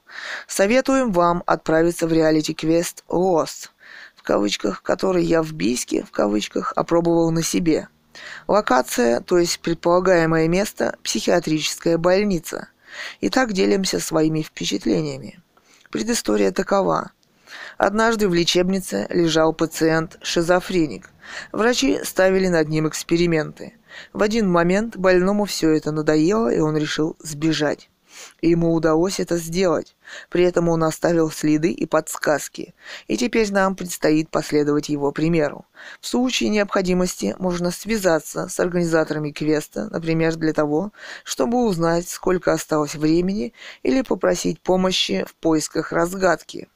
«Советуем 0.47 1.11
вам 1.11 1.43
отправиться 1.47 2.07
в 2.07 2.13
реалити-квест 2.13 3.03
«Lost», 3.09 3.71
в 4.15 4.23
кавычках, 4.23 4.83
который 4.83 5.25
я 5.25 5.43
в 5.43 5.53
Бийске, 5.53 6.05
в 6.05 6.11
кавычках, 6.11 6.75
опробовал 6.77 7.31
на 7.31 7.43
себе. 7.43 7.89
Локация, 8.49 9.21
то 9.21 9.39
есть 9.39 9.61
предполагаемое 9.61 10.49
место, 10.49 10.97
психиатрическая 11.03 11.99
больница. 11.99 12.69
Итак, 13.21 13.53
делимся 13.53 14.01
своими 14.01 14.43
впечатлениями. 14.43 15.41
Предыстория 15.91 16.53
такова. 16.53 17.13
Однажды 17.79 18.29
в 18.29 18.35
лечебнице 18.35 19.07
лежал 19.11 19.53
пациент-шизофреник. 19.53 21.11
Врачи 21.53 22.01
ставили 22.05 22.49
над 22.49 22.69
ним 22.69 22.89
эксперименты. 22.89 23.75
В 24.13 24.23
один 24.23 24.49
момент 24.51 24.97
больному 24.97 25.45
все 25.45 25.71
это 25.71 25.93
надоело, 25.93 26.53
и 26.53 26.61
он 26.61 26.77
решил 26.77 27.17
сбежать. 27.19 27.91
И 28.41 28.51
ему 28.51 28.73
удалось 28.75 29.21
это 29.21 29.37
сделать. 29.37 29.97
При 30.29 30.45
этом 30.45 30.69
он 30.69 30.85
оставил 30.85 31.31
следы 31.31 31.71
и 31.71 31.87
подсказки. 31.87 32.75
И 33.07 33.17
теперь 33.17 33.53
нам 33.53 33.77
предстоит 33.77 34.31
последовать 34.31 34.89
его 34.89 35.13
примеру. 35.13 35.67
В 36.01 36.07
случае 36.07 36.51
необходимости 36.51 37.35
можно 37.39 37.71
связаться 37.71 38.49
с 38.49 38.61
организаторами 38.61 39.31
квеста, 39.31 39.89
например, 39.91 40.37
для 40.37 40.53
того, 40.53 40.93
чтобы 41.25 41.65
узнать, 41.67 42.09
сколько 42.09 42.53
осталось 42.53 42.95
времени, 42.95 43.53
или 43.83 44.03
попросить 44.03 44.61
помощи 44.61 45.25
в 45.29 45.35
поисках 45.37 45.93
разгадки. 45.93 46.69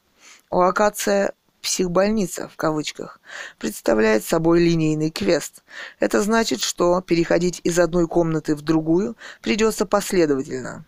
Локация 0.51 1.33
психбольница, 1.67 2.49
в 2.49 2.57
кавычках, 2.57 3.21
представляет 3.59 4.25
собой 4.25 4.61
линейный 4.61 5.11
квест. 5.11 5.65
Это 5.99 6.23
значит, 6.23 6.61
что 6.61 7.01
переходить 7.01 7.61
из 7.65 7.79
одной 7.81 8.07
комнаты 8.07 8.55
в 8.55 8.63
другую 8.63 9.17
придется 9.43 9.85
последовательно. 9.85 10.87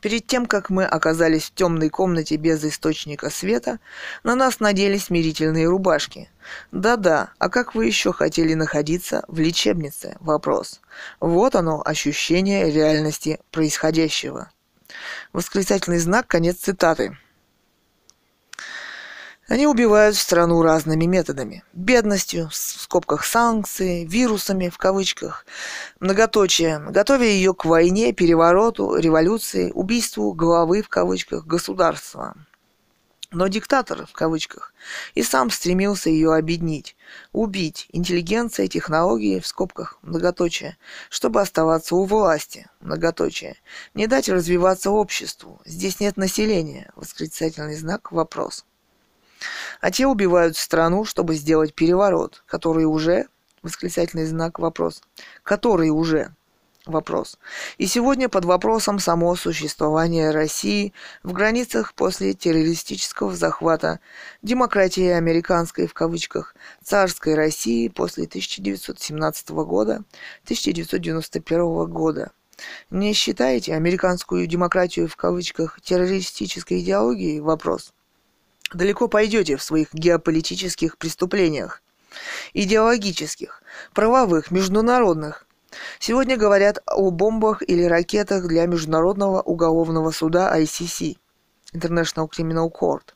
Перед 0.00 0.26
тем, 0.26 0.46
как 0.46 0.70
мы 0.70 0.84
оказались 0.84 1.44
в 1.44 1.54
темной 1.54 1.88
комнате 1.88 2.36
без 2.36 2.64
источника 2.64 3.30
света, 3.30 3.78
на 4.22 4.34
нас 4.34 4.60
надели 4.60 4.98
смирительные 4.98 5.68
рубашки. 5.68 6.30
Да-да, 6.72 7.30
а 7.38 7.48
как 7.48 7.74
вы 7.74 7.86
еще 7.86 8.12
хотели 8.12 8.54
находиться 8.54 9.24
в 9.28 9.38
лечебнице? 9.38 10.16
Вопрос. 10.20 10.80
Вот 11.20 11.54
оно, 11.54 11.82
ощущение 11.84 12.70
реальности 12.70 13.40
происходящего. 13.50 14.50
Восклицательный 15.32 15.98
знак, 15.98 16.26
конец 16.26 16.56
цитаты. 16.56 17.16
Они 19.48 19.64
убивают 19.68 20.16
страну 20.16 20.60
разными 20.60 21.04
методами. 21.04 21.62
Бедностью, 21.72 22.48
в 22.48 22.56
скобках 22.56 23.24
санкции, 23.24 24.04
вирусами, 24.04 24.68
в 24.68 24.76
кавычках, 24.76 25.46
многоточие, 26.00 26.80
готовя 26.80 27.26
ее 27.26 27.54
к 27.54 27.64
войне, 27.64 28.12
перевороту, 28.12 28.96
революции, 28.96 29.70
убийству 29.70 30.32
главы, 30.32 30.82
в 30.82 30.88
кавычках, 30.88 31.46
государства. 31.46 32.34
Но 33.30 33.46
диктатор, 33.46 34.06
в 34.06 34.12
кавычках, 34.12 34.74
и 35.14 35.22
сам 35.22 35.50
стремился 35.50 36.10
ее 36.10 36.34
объединить, 36.34 36.96
убить. 37.32 37.86
Интеллигенция, 37.92 38.66
технологии, 38.66 39.38
в 39.38 39.46
скобках, 39.46 39.98
многоточие, 40.02 40.76
чтобы 41.08 41.40
оставаться 41.40 41.94
у 41.94 42.04
власти, 42.04 42.68
многоточие, 42.80 43.56
не 43.94 44.08
дать 44.08 44.28
развиваться 44.28 44.90
обществу, 44.90 45.60
здесь 45.64 46.00
нет 46.00 46.16
населения, 46.16 46.90
восклицательный 46.96 47.76
знак, 47.76 48.10
вопрос 48.10 48.65
а 49.80 49.90
те 49.90 50.06
убивают 50.06 50.56
страну, 50.56 51.04
чтобы 51.04 51.34
сделать 51.34 51.74
переворот, 51.74 52.42
который 52.46 52.84
уже, 52.84 53.26
восклицательный 53.62 54.26
знак 54.26 54.58
вопрос, 54.58 55.02
который 55.42 55.90
уже 55.90 56.32
вопрос. 56.86 57.38
И 57.78 57.86
сегодня 57.86 58.28
под 58.28 58.44
вопросом 58.44 58.98
само 58.98 59.34
существование 59.36 60.30
России 60.30 60.92
в 61.22 61.32
границах 61.32 61.94
после 61.94 62.32
террористического 62.32 63.34
захвата 63.34 64.00
демократии 64.42 65.08
американской 65.08 65.86
в 65.86 65.94
кавычках 65.94 66.54
царской 66.82 67.34
России 67.34 67.88
после 67.88 68.24
1917 68.24 69.50
года 69.50 70.04
1991 70.44 71.86
года. 71.86 72.30
Не 72.90 73.12
считаете 73.12 73.74
американскую 73.74 74.46
демократию 74.46 75.08
в 75.08 75.16
кавычках 75.16 75.78
террористической 75.82 76.80
идеологией? 76.80 77.40
Вопрос 77.40 77.92
далеко 78.72 79.08
пойдете 79.08 79.56
в 79.56 79.62
своих 79.62 79.92
геополитических 79.92 80.98
преступлениях, 80.98 81.82
идеологических, 82.54 83.62
правовых, 83.94 84.50
международных. 84.50 85.46
Сегодня 85.98 86.36
говорят 86.36 86.82
о 86.86 87.10
бомбах 87.10 87.62
или 87.66 87.84
ракетах 87.84 88.46
для 88.46 88.66
Международного 88.66 89.42
уголовного 89.42 90.10
суда 90.10 90.58
ICC, 90.58 91.16
International 91.74 92.28
Criminal 92.30 92.70
Court. 92.70 93.12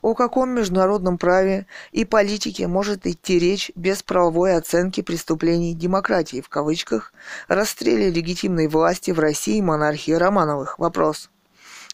О 0.00 0.14
каком 0.14 0.50
международном 0.50 1.18
праве 1.18 1.66
и 1.90 2.04
политике 2.04 2.66
может 2.68 3.06
идти 3.06 3.38
речь 3.38 3.72
без 3.74 4.02
правовой 4.02 4.56
оценки 4.56 5.02
преступлений 5.02 5.74
демократии, 5.74 6.40
в 6.40 6.48
кавычках, 6.48 7.12
расстреле 7.48 8.10
легитимной 8.10 8.68
власти 8.68 9.10
в 9.10 9.18
России 9.18 9.60
монархии 9.60 10.12
Романовых? 10.12 10.78
Вопрос. 10.78 11.30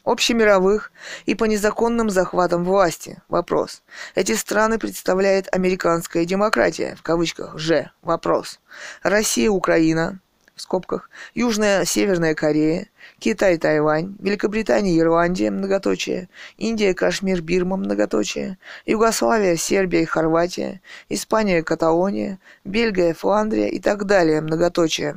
Общемировых 0.07 0.93
и 1.25 1.35
по 1.35 1.45
незаконным 1.47 2.11
захватам 2.11 2.63
власти? 2.63 3.21
Вопрос. 3.29 3.83
Эти 4.15 4.37
страны 4.37 4.79
представляет 4.79 5.53
американская 5.53 6.25
демократия, 6.25 6.95
в 6.95 7.03
кавычках, 7.03 7.59
же? 7.59 7.91
Вопрос. 8.03 8.61
Россия, 9.03 9.51
Украина, 9.51 10.21
в 10.55 10.63
скобках, 10.63 11.11
Южная 11.35 11.85
Северная 11.85 12.37
Корея, 12.37 12.87
Китай, 13.19 13.59
Тайвань, 13.59 14.15
Великобритания, 14.21 14.97
Ирландия, 14.97 15.51
многоточие, 15.51 16.29
Индия, 16.57 16.95
Кашмир, 16.95 17.43
Бирма, 17.43 17.77
многоточие, 17.77 18.59
Югославия, 18.87 19.57
Сербия 19.57 20.03
и 20.03 20.07
Хорватия, 20.07 20.83
Испания, 21.09 21.65
Каталония, 21.65 22.39
Бельгия, 22.65 23.13
Фландрия 23.13 23.67
и 23.67 23.81
так 23.81 24.05
далее, 24.05 24.41
многоточие. 24.41 25.17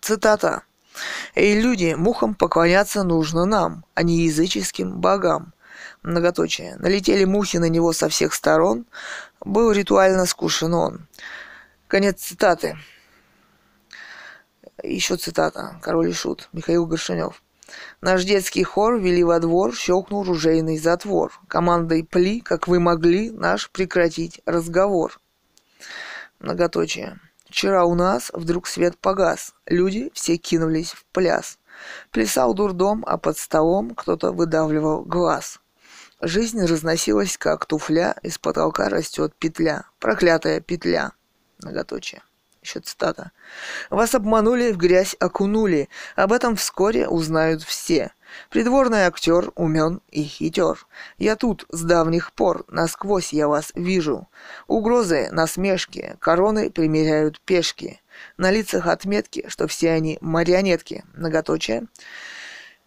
Цитата. 0.00 0.62
«Эй, 1.34 1.60
люди, 1.60 1.94
мухам 1.96 2.34
поклоняться 2.34 3.02
нужно 3.02 3.44
нам, 3.44 3.84
а 3.94 4.02
не 4.02 4.24
языческим 4.24 5.00
богам». 5.00 5.52
Многоточие. 6.02 6.76
Налетели 6.76 7.24
мухи 7.24 7.56
на 7.56 7.68
него 7.68 7.92
со 7.92 8.08
всех 8.08 8.32
сторон, 8.32 8.86
был 9.40 9.72
ритуально 9.72 10.26
скушен 10.26 10.72
он. 10.74 11.08
Конец 11.88 12.20
цитаты. 12.20 12.78
Еще 14.82 15.16
цитата. 15.16 15.78
Король 15.82 16.10
и 16.10 16.12
шут. 16.12 16.48
Михаил 16.52 16.86
Горшинев. 16.86 17.42
Наш 18.00 18.24
детский 18.24 18.62
хор 18.62 18.98
вели 18.98 19.24
во 19.24 19.40
двор, 19.40 19.74
щелкнул 19.74 20.22
ружейный 20.22 20.78
затвор. 20.78 21.32
Командой 21.48 22.04
«Пли, 22.04 22.40
как 22.40 22.68
вы 22.68 22.78
могли, 22.78 23.30
наш 23.30 23.70
прекратить 23.70 24.40
разговор». 24.46 25.20
Многоточие. 26.38 27.18
Вчера 27.56 27.86
у 27.86 27.94
нас 27.94 28.30
вдруг 28.34 28.66
свет 28.66 28.98
погас. 28.98 29.54
Люди 29.64 30.10
все 30.12 30.36
кинулись 30.36 30.92
в 30.92 31.06
пляс. 31.06 31.58
Плясал 32.10 32.52
дурдом, 32.52 33.02
а 33.06 33.16
под 33.16 33.38
столом 33.38 33.94
кто-то 33.94 34.32
выдавливал 34.32 35.04
глаз. 35.04 35.58
Жизнь 36.20 36.62
разносилась, 36.62 37.38
как 37.38 37.64
туфля, 37.64 38.14
из 38.22 38.36
потолка 38.36 38.90
растет 38.90 39.34
петля. 39.38 39.86
Проклятая 40.00 40.60
петля. 40.60 41.12
Многоточие 41.62 42.20
еще 42.66 42.80
цитата. 42.80 43.30
«Вас 43.88 44.14
обманули, 44.14 44.72
в 44.72 44.76
грязь 44.76 45.16
окунули. 45.18 45.88
Об 46.14 46.32
этом 46.32 46.56
вскоре 46.56 47.08
узнают 47.08 47.62
все. 47.62 48.12
Придворный 48.50 49.06
актер 49.06 49.50
умен 49.54 50.00
и 50.10 50.22
хитер. 50.22 50.86
Я 51.18 51.36
тут 51.36 51.66
с 51.70 51.82
давних 51.82 52.32
пор, 52.32 52.64
насквозь 52.68 53.32
я 53.32 53.48
вас 53.48 53.72
вижу. 53.74 54.28
Угрозы, 54.66 55.28
насмешки, 55.30 56.16
короны 56.20 56.70
примеряют 56.70 57.40
пешки. 57.40 58.00
На 58.36 58.50
лицах 58.50 58.86
отметки, 58.86 59.44
что 59.48 59.66
все 59.66 59.90
они 59.92 60.18
марионетки. 60.20 61.04
Многоточие. 61.14 61.86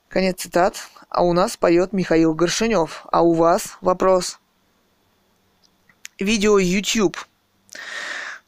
Конец 0.07 0.41
цитат. 0.41 0.75
А 1.09 1.23
у 1.23 1.33
нас 1.33 1.57
поет 1.57 1.93
Михаил 1.93 2.33
Горшинев. 2.33 3.05
А 3.11 3.21
у 3.21 3.33
вас 3.33 3.77
вопрос. 3.81 4.39
Видео 6.19 6.57
YouTube. 6.59 7.17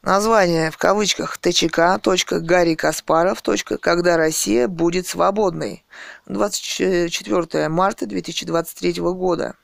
Название 0.02 0.72
в 0.72 0.78
кавычках 0.78 1.38
ТЧК. 1.38 2.00
Гарри 2.40 2.74
Каспаров. 2.74 3.40
Когда 3.80 4.16
Россия 4.16 4.66
будет 4.66 5.06
свободной. 5.06 5.84
24 6.26 7.68
марта 7.68 8.06
2023 8.06 9.00
года. 9.00 9.54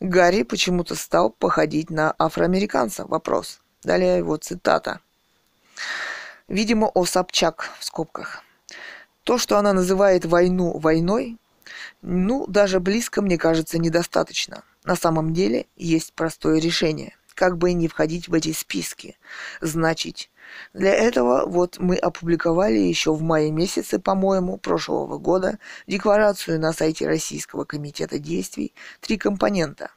Гарри 0.00 0.42
почему-то 0.42 0.94
стал 0.94 1.30
походить 1.30 1.88
на 1.88 2.14
афроамериканца. 2.18 3.06
Вопрос. 3.06 3.60
Далее 3.82 4.18
его 4.18 4.36
цитата. 4.36 5.00
Видимо, 6.46 6.88
о 6.88 7.06
Собчак 7.06 7.70
в 7.78 7.86
скобках. 7.86 8.42
То, 9.22 9.38
что 9.38 9.56
она 9.56 9.72
называет 9.72 10.26
войну 10.26 10.78
войной, 10.78 11.38
ну, 12.02 12.46
даже 12.46 12.80
близко, 12.80 13.22
мне 13.22 13.38
кажется, 13.38 13.78
недостаточно. 13.78 14.62
На 14.84 14.94
самом 14.94 15.32
деле 15.32 15.64
есть 15.74 16.12
простое 16.12 16.60
решение– 16.60 17.16
как 17.34 17.58
бы 17.58 17.72
не 17.72 17.88
входить 17.88 18.28
в 18.28 18.34
эти 18.34 18.52
списки. 18.52 19.18
Значит, 19.60 20.30
для 20.72 20.94
этого 20.94 21.46
вот 21.46 21.78
мы 21.78 21.96
опубликовали 21.96 22.78
еще 22.78 23.12
в 23.12 23.22
мае 23.22 23.50
месяце, 23.50 23.98
по-моему, 23.98 24.58
прошлого 24.58 25.18
года 25.18 25.58
декларацию 25.86 26.60
на 26.60 26.72
сайте 26.72 27.06
Российского 27.06 27.64
комитета 27.64 28.18
действий 28.18 28.74
«Три 29.00 29.16
компонента». 29.16 29.90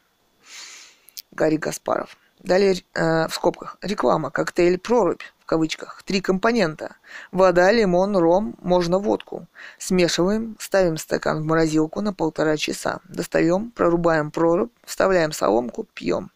Гарри 1.31 1.57
Гаспаров. 1.57 2.17
Далее 2.39 2.75
э, 2.93 3.27
в 3.27 3.33
скобках 3.33 3.77
реклама, 3.81 4.29
коктейль 4.31 4.77
«Прорубь» 4.77 5.23
в 5.39 5.45
кавычках, 5.45 6.03
три 6.03 6.19
компонента. 6.19 6.97
Вода, 7.31 7.71
лимон, 7.71 8.17
ром, 8.17 8.55
можно 8.61 8.99
водку. 8.99 9.47
Смешиваем, 9.77 10.57
ставим 10.59 10.97
стакан 10.97 11.41
в 11.41 11.45
морозилку 11.45 12.01
на 12.01 12.13
полтора 12.13 12.57
часа. 12.57 12.99
Достаем, 13.07 13.71
прорубаем 13.71 14.29
прорубь, 14.29 14.73
вставляем 14.83 15.31
соломку, 15.31 15.85
пьем 15.93 16.31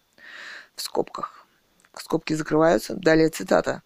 в 0.81 0.85
скобках. 0.85 1.45
Скобки 1.95 2.33
закрываются. 2.33 2.95
Далее 2.95 3.29
цитата. 3.29 3.83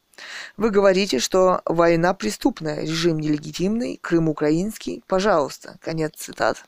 Вы 0.57 0.69
говорите, 0.69 1.19
что 1.19 1.61
война 1.65 2.13
преступная, 2.13 2.81
режим 2.81 3.19
нелегитимный, 3.19 3.99
Крым 4.01 4.29
украинский. 4.29 5.03
Пожалуйста. 5.07 5.77
Конец 5.81 6.13
цитат. 6.15 6.63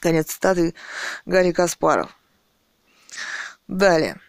Конец 0.00 0.28
цитаты 0.28 0.74
Гарри 1.26 1.52
Каспаров. 1.52 2.16
Далее. 3.68 4.20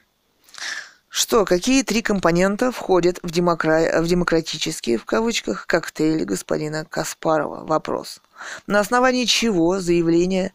Что, 1.10 1.46
какие 1.46 1.84
три 1.84 2.02
компонента 2.02 2.72
входят 2.72 3.20
в, 3.22 3.30
демокра... 3.30 4.02
в 4.02 4.08
демократические, 4.08 4.98
в 4.98 5.06
кавычках, 5.06 5.68
коктейли 5.68 6.24
господина 6.24 6.86
Каспарова? 6.86 7.66
Вопрос. 7.66 8.20
На 8.66 8.80
основании 8.80 9.26
чего 9.26 9.80
заявление, 9.80 10.54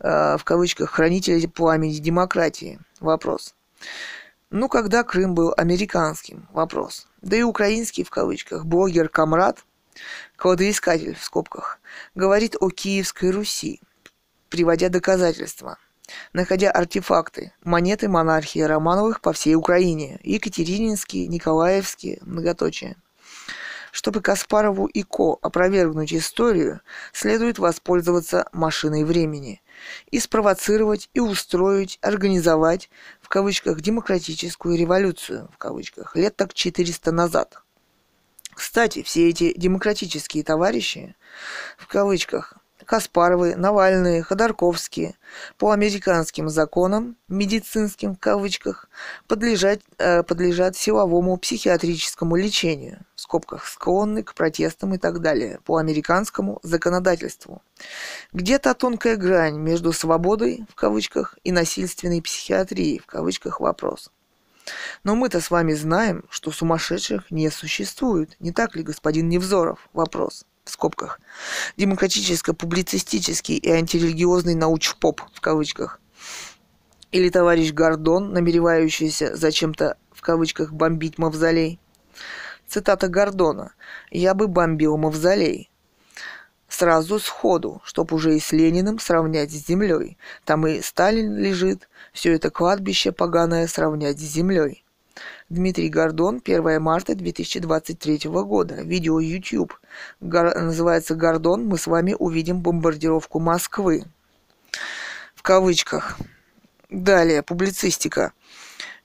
э, 0.00 0.36
в 0.36 0.42
кавычках, 0.42 0.90
хранителя 0.90 1.48
пламени 1.48 1.98
демократии? 1.98 2.80
Вопрос. 2.98 3.54
Ну, 4.50 4.68
когда 4.68 5.04
Крым 5.04 5.34
был 5.34 5.54
американским? 5.56 6.48
Вопрос. 6.52 7.06
Да 7.22 7.36
и 7.36 7.42
украинский, 7.42 8.02
в 8.02 8.10
кавычках, 8.10 8.64
блогер 8.64 9.08
Камрад, 9.08 9.64
кладоискатель, 10.36 11.14
в 11.14 11.22
скобках, 11.22 11.80
говорит 12.14 12.56
о 12.58 12.70
Киевской 12.70 13.30
Руси, 13.30 13.80
приводя 14.48 14.88
доказательства, 14.88 15.78
находя 16.32 16.72
артефакты, 16.72 17.52
монеты 17.62 18.08
монархии 18.08 18.60
Романовых 18.60 19.20
по 19.20 19.32
всей 19.32 19.54
Украине, 19.54 20.18
Екатерининские, 20.24 21.28
Николаевские, 21.28 22.18
многоточие. 22.22 22.96
Чтобы 23.92 24.20
Каспарову 24.20 24.86
и 24.86 25.02
Ко 25.02 25.38
опровергнуть 25.42 26.12
историю, 26.12 26.80
следует 27.12 27.58
воспользоваться 27.58 28.48
машиной 28.52 29.04
времени 29.04 29.62
и 30.10 30.20
спровоцировать 30.20 31.08
и 31.14 31.20
устроить, 31.20 31.98
организовать 32.02 32.90
в 33.20 33.28
кавычках 33.28 33.80
демократическую 33.80 34.76
революцию 34.76 35.48
в 35.52 35.58
кавычках 35.58 36.14
лет 36.16 36.36
так 36.36 36.54
400 36.54 37.12
назад. 37.12 37.62
Кстати, 38.54 39.02
все 39.02 39.28
эти 39.28 39.54
демократические 39.56 40.44
товарищи 40.44 41.16
в 41.78 41.86
кавычках 41.86 42.59
Каспаровы, 42.84 43.54
Навальные, 43.56 44.22
Ходорковские 44.22 45.14
по 45.58 45.70
американским 45.70 46.48
законам, 46.48 47.16
медицинским 47.28 48.14
в 48.14 48.18
кавычках, 48.18 48.88
подлежат, 49.28 49.80
э, 49.98 50.22
подлежат 50.22 50.76
силовому 50.76 51.36
психиатрическому 51.36 52.36
лечению, 52.36 53.00
в 53.14 53.20
скобках 53.20 53.66
склонны 53.66 54.22
к 54.22 54.34
протестам 54.34 54.94
и 54.94 54.98
так 54.98 55.20
далее, 55.20 55.60
по 55.64 55.76
американскому 55.76 56.60
законодательству. 56.62 57.62
Где-то 58.32 58.74
тонкая 58.74 59.16
грань 59.16 59.56
между 59.56 59.92
свободой, 59.92 60.64
в 60.70 60.74
кавычках, 60.74 61.38
и 61.44 61.52
насильственной 61.52 62.22
психиатрией, 62.22 62.98
в 62.98 63.06
кавычках, 63.06 63.60
вопрос. 63.60 64.10
Но 65.04 65.14
мы-то 65.14 65.40
с 65.40 65.50
вами 65.50 65.72
знаем, 65.72 66.24
что 66.30 66.50
сумасшедших 66.50 67.30
не 67.30 67.50
существует, 67.50 68.36
не 68.40 68.52
так 68.52 68.76
ли, 68.76 68.82
господин 68.82 69.28
Невзоров? 69.28 69.88
Вопрос 69.92 70.44
в 70.70 70.72
скобках, 70.72 71.20
демократическо-публицистический 71.76 73.56
и 73.56 73.70
антирелигиозный 73.70 74.54
научпоп, 74.54 75.20
в 75.34 75.40
кавычках, 75.40 76.00
или 77.12 77.28
товарищ 77.28 77.72
Гордон, 77.72 78.32
намеревающийся 78.32 79.36
зачем-то, 79.36 79.96
в 80.12 80.20
кавычках, 80.20 80.72
бомбить 80.72 81.18
мавзолей. 81.18 81.80
Цитата 82.68 83.08
Гордона. 83.08 83.72
«Я 84.10 84.34
бы 84.34 84.46
бомбил 84.46 84.96
мавзолей». 84.96 85.70
Сразу 86.68 87.18
сходу, 87.18 87.82
чтоб 87.84 88.12
уже 88.12 88.36
и 88.36 88.40
с 88.40 88.52
Лениным 88.52 89.00
сравнять 89.00 89.50
с 89.50 89.66
землей. 89.66 90.16
Там 90.44 90.68
и 90.68 90.80
Сталин 90.80 91.36
лежит, 91.36 91.88
все 92.12 92.32
это 92.32 92.50
кладбище 92.50 93.10
поганое 93.10 93.66
сравнять 93.66 94.20
с 94.20 94.22
землей. 94.22 94.84
Дмитрий 95.48 95.88
Гордон, 95.88 96.40
1 96.44 96.80
марта 96.82 97.14
2023 97.14 98.20
года. 98.28 98.82
Видео 98.82 99.20
YouTube. 99.20 99.78
Гор... 100.20 100.54
Называется 100.54 101.14
«Гордон. 101.14 101.66
Мы 101.66 101.78
с 101.78 101.86
вами 101.86 102.14
увидим 102.18 102.60
бомбардировку 102.60 103.38
Москвы». 103.40 104.04
В 105.34 105.42
кавычках. 105.42 106.18
Далее, 106.90 107.42
публицистика. 107.42 108.32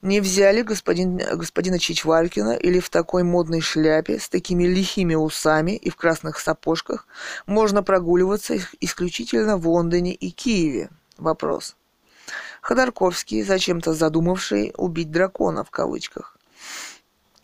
Не 0.02 0.20
взяли 0.20 0.62
господин, 0.62 1.16
господина 1.16 1.78
Чичваркина 1.78 2.52
или 2.56 2.78
в 2.78 2.90
такой 2.90 3.22
модной 3.22 3.60
шляпе, 3.60 4.18
с 4.18 4.28
такими 4.28 4.64
лихими 4.64 5.14
усами 5.14 5.72
и 5.72 5.88
в 5.88 5.96
красных 5.96 6.38
сапожках 6.38 7.06
можно 7.46 7.82
прогуливаться 7.82 8.56
исключительно 8.80 9.56
в 9.56 9.66
Лондоне 9.66 10.14
и 10.14 10.30
Киеве? 10.30 10.90
Вопрос. 11.16 11.76
Ходорковский, 12.66 13.44
зачем-то 13.44 13.94
задумавший 13.94 14.74
убить 14.76 15.12
дракона 15.12 15.62
в 15.62 15.70
кавычках. 15.70 16.36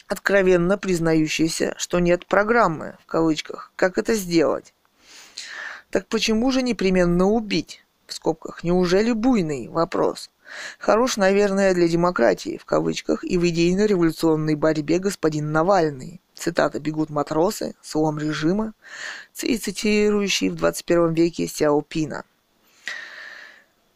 Откровенно 0.09 0.77
признающийся, 0.77 1.75
что 1.79 2.01
нет 2.01 2.27
программы 2.27 2.97
в 3.05 3.07
кавычках. 3.07 3.71
Как 3.77 3.99
это 3.99 4.15
сделать? 4.15 4.75
Так 5.91 6.09
почему 6.09 6.51
же 6.51 6.61
непременно 6.61 7.27
убить? 7.27 7.85
В 8.09 8.15
скобках. 8.15 8.65
Неужели 8.65 9.13
буйный? 9.13 9.69
Вопрос. 9.69 10.29
Хорош, 10.81 11.17
наверное, 11.17 11.73
для 11.73 11.87
демократии, 11.87 12.59
в 12.59 12.65
кавычках, 12.65 13.23
и 13.23 13.39
в 13.39 13.49
идейно-революционной 13.49 14.57
борьбе 14.57 14.99
господин 14.99 15.53
Навальный. 15.53 16.21
Цитата 16.35 16.81
«Бегут 16.81 17.11
матросы», 17.11 17.77
«Слом 17.81 18.19
режима», 18.19 18.75
цитирующий 19.33 20.49
в 20.49 20.57
21 20.57 21.15
веке 21.15 21.47
Сяопина. 21.47 22.25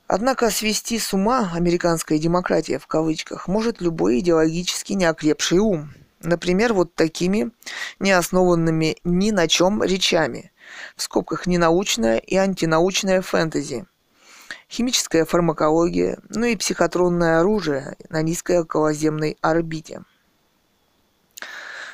Однако 0.08 0.50
свести 0.50 0.98
с 0.98 1.12
ума 1.12 1.50
американская 1.54 2.18
демократия 2.18 2.78
в 2.78 2.86
кавычках 2.86 3.48
может 3.48 3.80
любой 3.80 4.20
идеологически 4.20 4.92
неокрепший 4.92 5.58
ум. 5.58 5.94
Например, 6.20 6.72
вот 6.72 6.94
такими 6.94 7.50
неоснованными 7.98 8.96
ни 9.04 9.30
на 9.30 9.48
чем 9.48 9.82
речами. 9.82 10.52
В 10.96 11.02
скобках 11.02 11.46
ненаучная 11.46 12.18
и 12.18 12.36
антинаучная 12.36 13.20
фэнтези– 13.22 13.86
химическая 14.68 15.24
фармакология, 15.24 16.18
ну 16.28 16.46
и 16.46 16.56
психотронное 16.56 17.40
оружие 17.40 17.96
на 18.08 18.22
низкой 18.22 18.60
околоземной 18.60 19.36
орбите. 19.40 20.02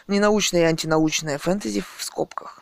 Ненаучное 0.09 0.63
и 0.63 0.65
антинаучное 0.65 1.39
фэнтези 1.39 1.85
в 1.97 2.03
скобках. 2.03 2.62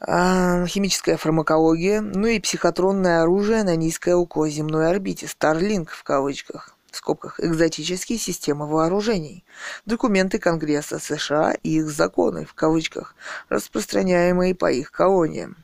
Химическая 0.00 1.16
фармакология, 1.16 2.00
ну 2.00 2.26
и 2.26 2.38
психотронное 2.38 3.22
оружие 3.22 3.64
на 3.64 3.74
низкой 3.74 4.14
околоземной 4.14 4.88
орбите. 4.90 5.26
Starlink 5.26 5.88
в 5.90 6.04
кавычках 6.04 6.76
в 6.90 6.96
скобках, 6.96 7.40
экзотические 7.40 8.18
системы 8.18 8.66
вооружений, 8.66 9.44
документы 9.86 10.38
Конгресса 10.38 10.98
США 10.98 11.54
и 11.62 11.78
их 11.78 11.90
законы, 11.90 12.44
в 12.44 12.54
кавычках, 12.54 13.14
распространяемые 13.48 14.54
по 14.54 14.70
их 14.70 14.90
колониям. 14.90 15.56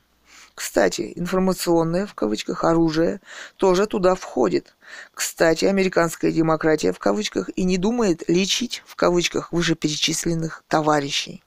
Кстати, 0.53 1.13
информационное, 1.15 2.05
в 2.05 2.13
кавычках, 2.13 2.63
оружие 2.63 3.21
тоже 3.57 3.87
туда 3.87 4.15
входит. 4.15 4.75
Кстати, 5.13 5.65
американская 5.65 6.31
демократия, 6.31 6.93
в 6.93 6.99
кавычках, 6.99 7.49
и 7.55 7.63
не 7.63 7.77
думает 7.77 8.23
лечить, 8.29 8.83
в 8.85 8.95
кавычках, 8.95 9.51
вышеперечисленных 9.51 10.63
товарищей 10.67 11.44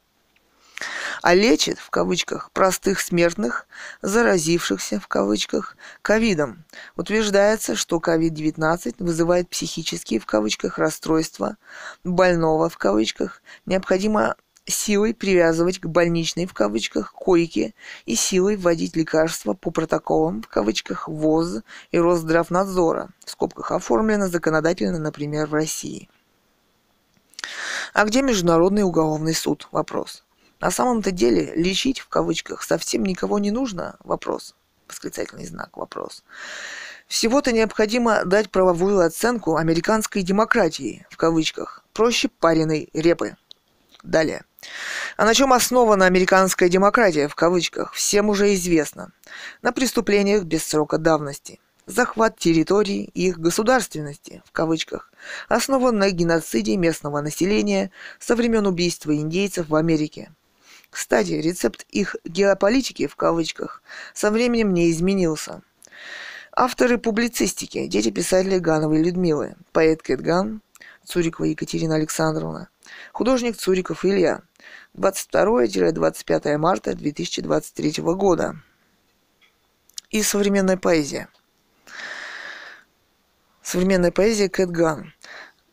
а 1.22 1.34
лечит, 1.34 1.78
в 1.78 1.90
кавычках, 1.90 2.50
простых 2.52 3.00
смертных, 3.00 3.66
заразившихся, 4.02 5.00
в 5.00 5.08
кавычках, 5.08 5.76
ковидом. 6.02 6.64
Утверждается, 6.96 7.74
что 7.74 7.98
COVID-19 7.98 8.96
вызывает 8.98 9.48
психические, 9.48 10.20
в 10.20 10.26
кавычках, 10.26 10.78
расстройства 10.78 11.56
больного, 12.04 12.68
в 12.68 12.78
кавычках, 12.78 13.42
необходимо 13.66 14.36
силой 14.70 15.14
привязывать 15.14 15.80
к 15.80 15.86
больничной 15.86 16.46
в 16.46 16.52
кавычках 16.52 17.12
койке 17.12 17.74
и 18.04 18.14
силой 18.14 18.56
вводить 18.56 18.96
лекарства 18.96 19.54
по 19.54 19.70
протоколам 19.70 20.42
в 20.42 20.48
кавычках 20.48 21.08
ВОЗ 21.08 21.62
и 21.90 21.98
Росздравнадзора 21.98 23.08
в 23.24 23.30
скобках 23.30 23.72
оформлено 23.72 24.28
законодательно, 24.28 24.98
например, 24.98 25.46
в 25.46 25.54
России. 25.54 26.08
А 27.94 28.04
где 28.04 28.20
Международный 28.22 28.82
уголовный 28.82 29.34
суд? 29.34 29.68
Вопрос. 29.72 30.22
На 30.60 30.70
самом-то 30.70 31.10
деле 31.10 31.52
лечить 31.54 32.00
в 32.00 32.08
кавычках 32.08 32.62
совсем 32.62 33.04
никого 33.04 33.38
не 33.38 33.50
нужно? 33.50 33.96
Вопрос. 34.00 34.54
Восклицательный 34.88 35.46
знак. 35.46 35.76
Вопрос. 35.76 36.24
Всего-то 37.06 37.52
необходимо 37.52 38.24
дать 38.24 38.50
правовую 38.50 39.00
оценку 39.00 39.56
американской 39.56 40.22
демократии, 40.22 41.06
в 41.10 41.16
кавычках, 41.16 41.84
проще 41.92 42.28
пареной 42.28 42.90
репы. 42.92 43.36
Далее. 44.02 44.44
А 45.16 45.24
на 45.24 45.34
чем 45.34 45.52
основана 45.52 46.06
американская 46.06 46.68
демократия, 46.68 47.28
в 47.28 47.34
кавычках, 47.34 47.92
всем 47.94 48.28
уже 48.28 48.54
известно. 48.54 49.12
На 49.62 49.72
преступлениях 49.72 50.44
без 50.44 50.64
срока 50.64 50.98
давности. 50.98 51.60
Захват 51.86 52.38
территорий 52.38 53.10
и 53.14 53.28
их 53.28 53.38
государственности, 53.38 54.42
в 54.44 54.52
кавычках, 54.52 55.10
основан 55.48 55.96
на 55.96 56.10
геноциде 56.10 56.76
местного 56.76 57.22
населения 57.22 57.90
со 58.18 58.36
времен 58.36 58.66
убийства 58.66 59.16
индейцев 59.16 59.68
в 59.68 59.74
Америке. 59.74 60.30
Кстати, 60.90 61.32
рецепт 61.32 61.84
их 61.90 62.16
геополитики, 62.24 63.06
в 63.06 63.16
кавычках, 63.16 63.82
со 64.14 64.30
временем 64.30 64.72
не 64.72 64.90
изменился. 64.90 65.62
Авторы 66.52 66.98
публицистики, 66.98 67.86
дети 67.86 68.10
писателя 68.10 68.58
Гановой 68.58 69.02
Людмилы, 69.02 69.54
поэт 69.72 70.02
Кэт 70.02 70.20
Ган, 70.20 70.60
Цурикова 71.04 71.46
Екатерина 71.46 71.94
Александровна, 71.94 72.68
художник 73.12 73.56
Цуриков 73.56 74.04
Илья, 74.04 74.42
22-25 74.96 76.56
марта 76.56 76.94
2023 76.94 78.02
года. 78.02 78.56
И 80.10 80.22
современная 80.22 80.76
поэзия. 80.76 81.28
Современная 83.62 84.10
поэзия 84.10 84.48
Кэт 84.48 84.70
Ган. 84.70 85.12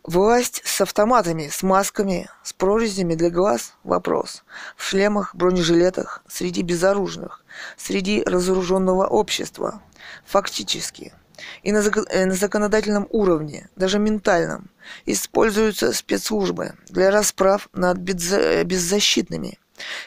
Власть 0.05 0.61
с 0.63 0.81
автоматами, 0.81 1.47
с 1.47 1.63
масками, 1.63 2.29
с 2.43 2.53
прорезями 2.53 3.15
для 3.15 3.31
глаз– 3.31 3.73
вопрос. 3.83 4.43
В 4.77 4.83
шлемах, 4.83 5.33
бронежилетах, 5.33 6.23
среди 6.27 6.61
безоружных, 6.61 7.43
среди 7.75 8.21
разоруженного 8.23 9.07
общества. 9.07 9.81
Фактически– 10.25 11.11
и 11.63 11.71
на, 11.71 11.79
э, 11.79 12.25
на 12.25 12.33
законодательном 12.33 13.07
уровне, 13.09 13.67
даже 13.75 13.99
ментальном, 13.99 14.69
используются 15.05 15.91
спецслужбы 15.91 16.75
для 16.87 17.11
расправ 17.11 17.67
над 17.73 17.97
безза 17.97 18.63
беззащитными. 18.63 19.59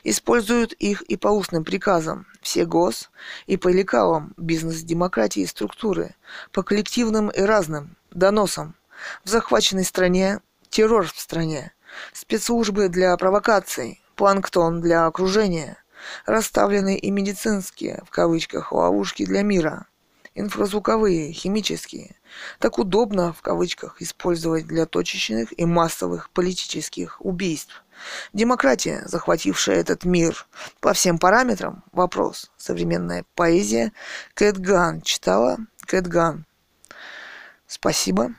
Используют 0.05 0.72
их 0.72 1.03
и 1.03 1.16
по 1.16 1.28
устным 1.28 1.64
приказам, 1.64 2.26
все 2.40 2.64
гос, 2.64 3.11
и 3.46 3.59
по 3.59 3.68
лекалам 3.68 4.32
бизнес-демократии 4.38 5.44
структуры, 5.44 6.14
по 6.53 6.62
коллективным 6.62 7.28
и 7.28 7.42
разным 7.42 7.96
доносам. 8.11 8.74
В 9.24 9.28
захваченной 9.28 9.84
стране 9.84 10.40
террор 10.70 11.07
в 11.07 11.18
стране, 11.18 11.72
спецслужбы 12.12 12.88
для 12.88 13.16
провокаций, 13.16 14.03
планктон 14.16 14.80
для 14.80 15.07
окружения, 15.07 15.82
расставленные 16.26 16.99
и 16.99 17.11
медицинские, 17.11 18.03
в 18.07 18.11
кавычках, 18.11 18.72
ловушки 18.72 19.24
для 19.24 19.42
мира– 19.42 19.86
инфразвуковые, 20.38 21.32
химические, 21.32 22.16
так 22.59 22.78
удобно, 22.78 23.32
в 23.32 23.42
кавычках, 23.42 24.01
использовать 24.01 24.66
для 24.66 24.86
точечных 24.86 25.59
и 25.59 25.64
массовых 25.64 26.30
политических 26.30 27.20
убийств. 27.20 27.84
Демократия, 28.32 29.03
захватившая 29.07 29.76
этот 29.76 30.05
мир 30.05 30.46
по 30.80 30.92
всем 30.92 31.18
параметрам, 31.18 31.82
вопрос. 31.92 32.51
Современная 32.57 33.24
поэзия. 33.34 33.92
Кэтган 34.34 35.03
читала? 35.03 35.59
Кэтган. 35.84 36.46
Спасибо. 37.66 38.34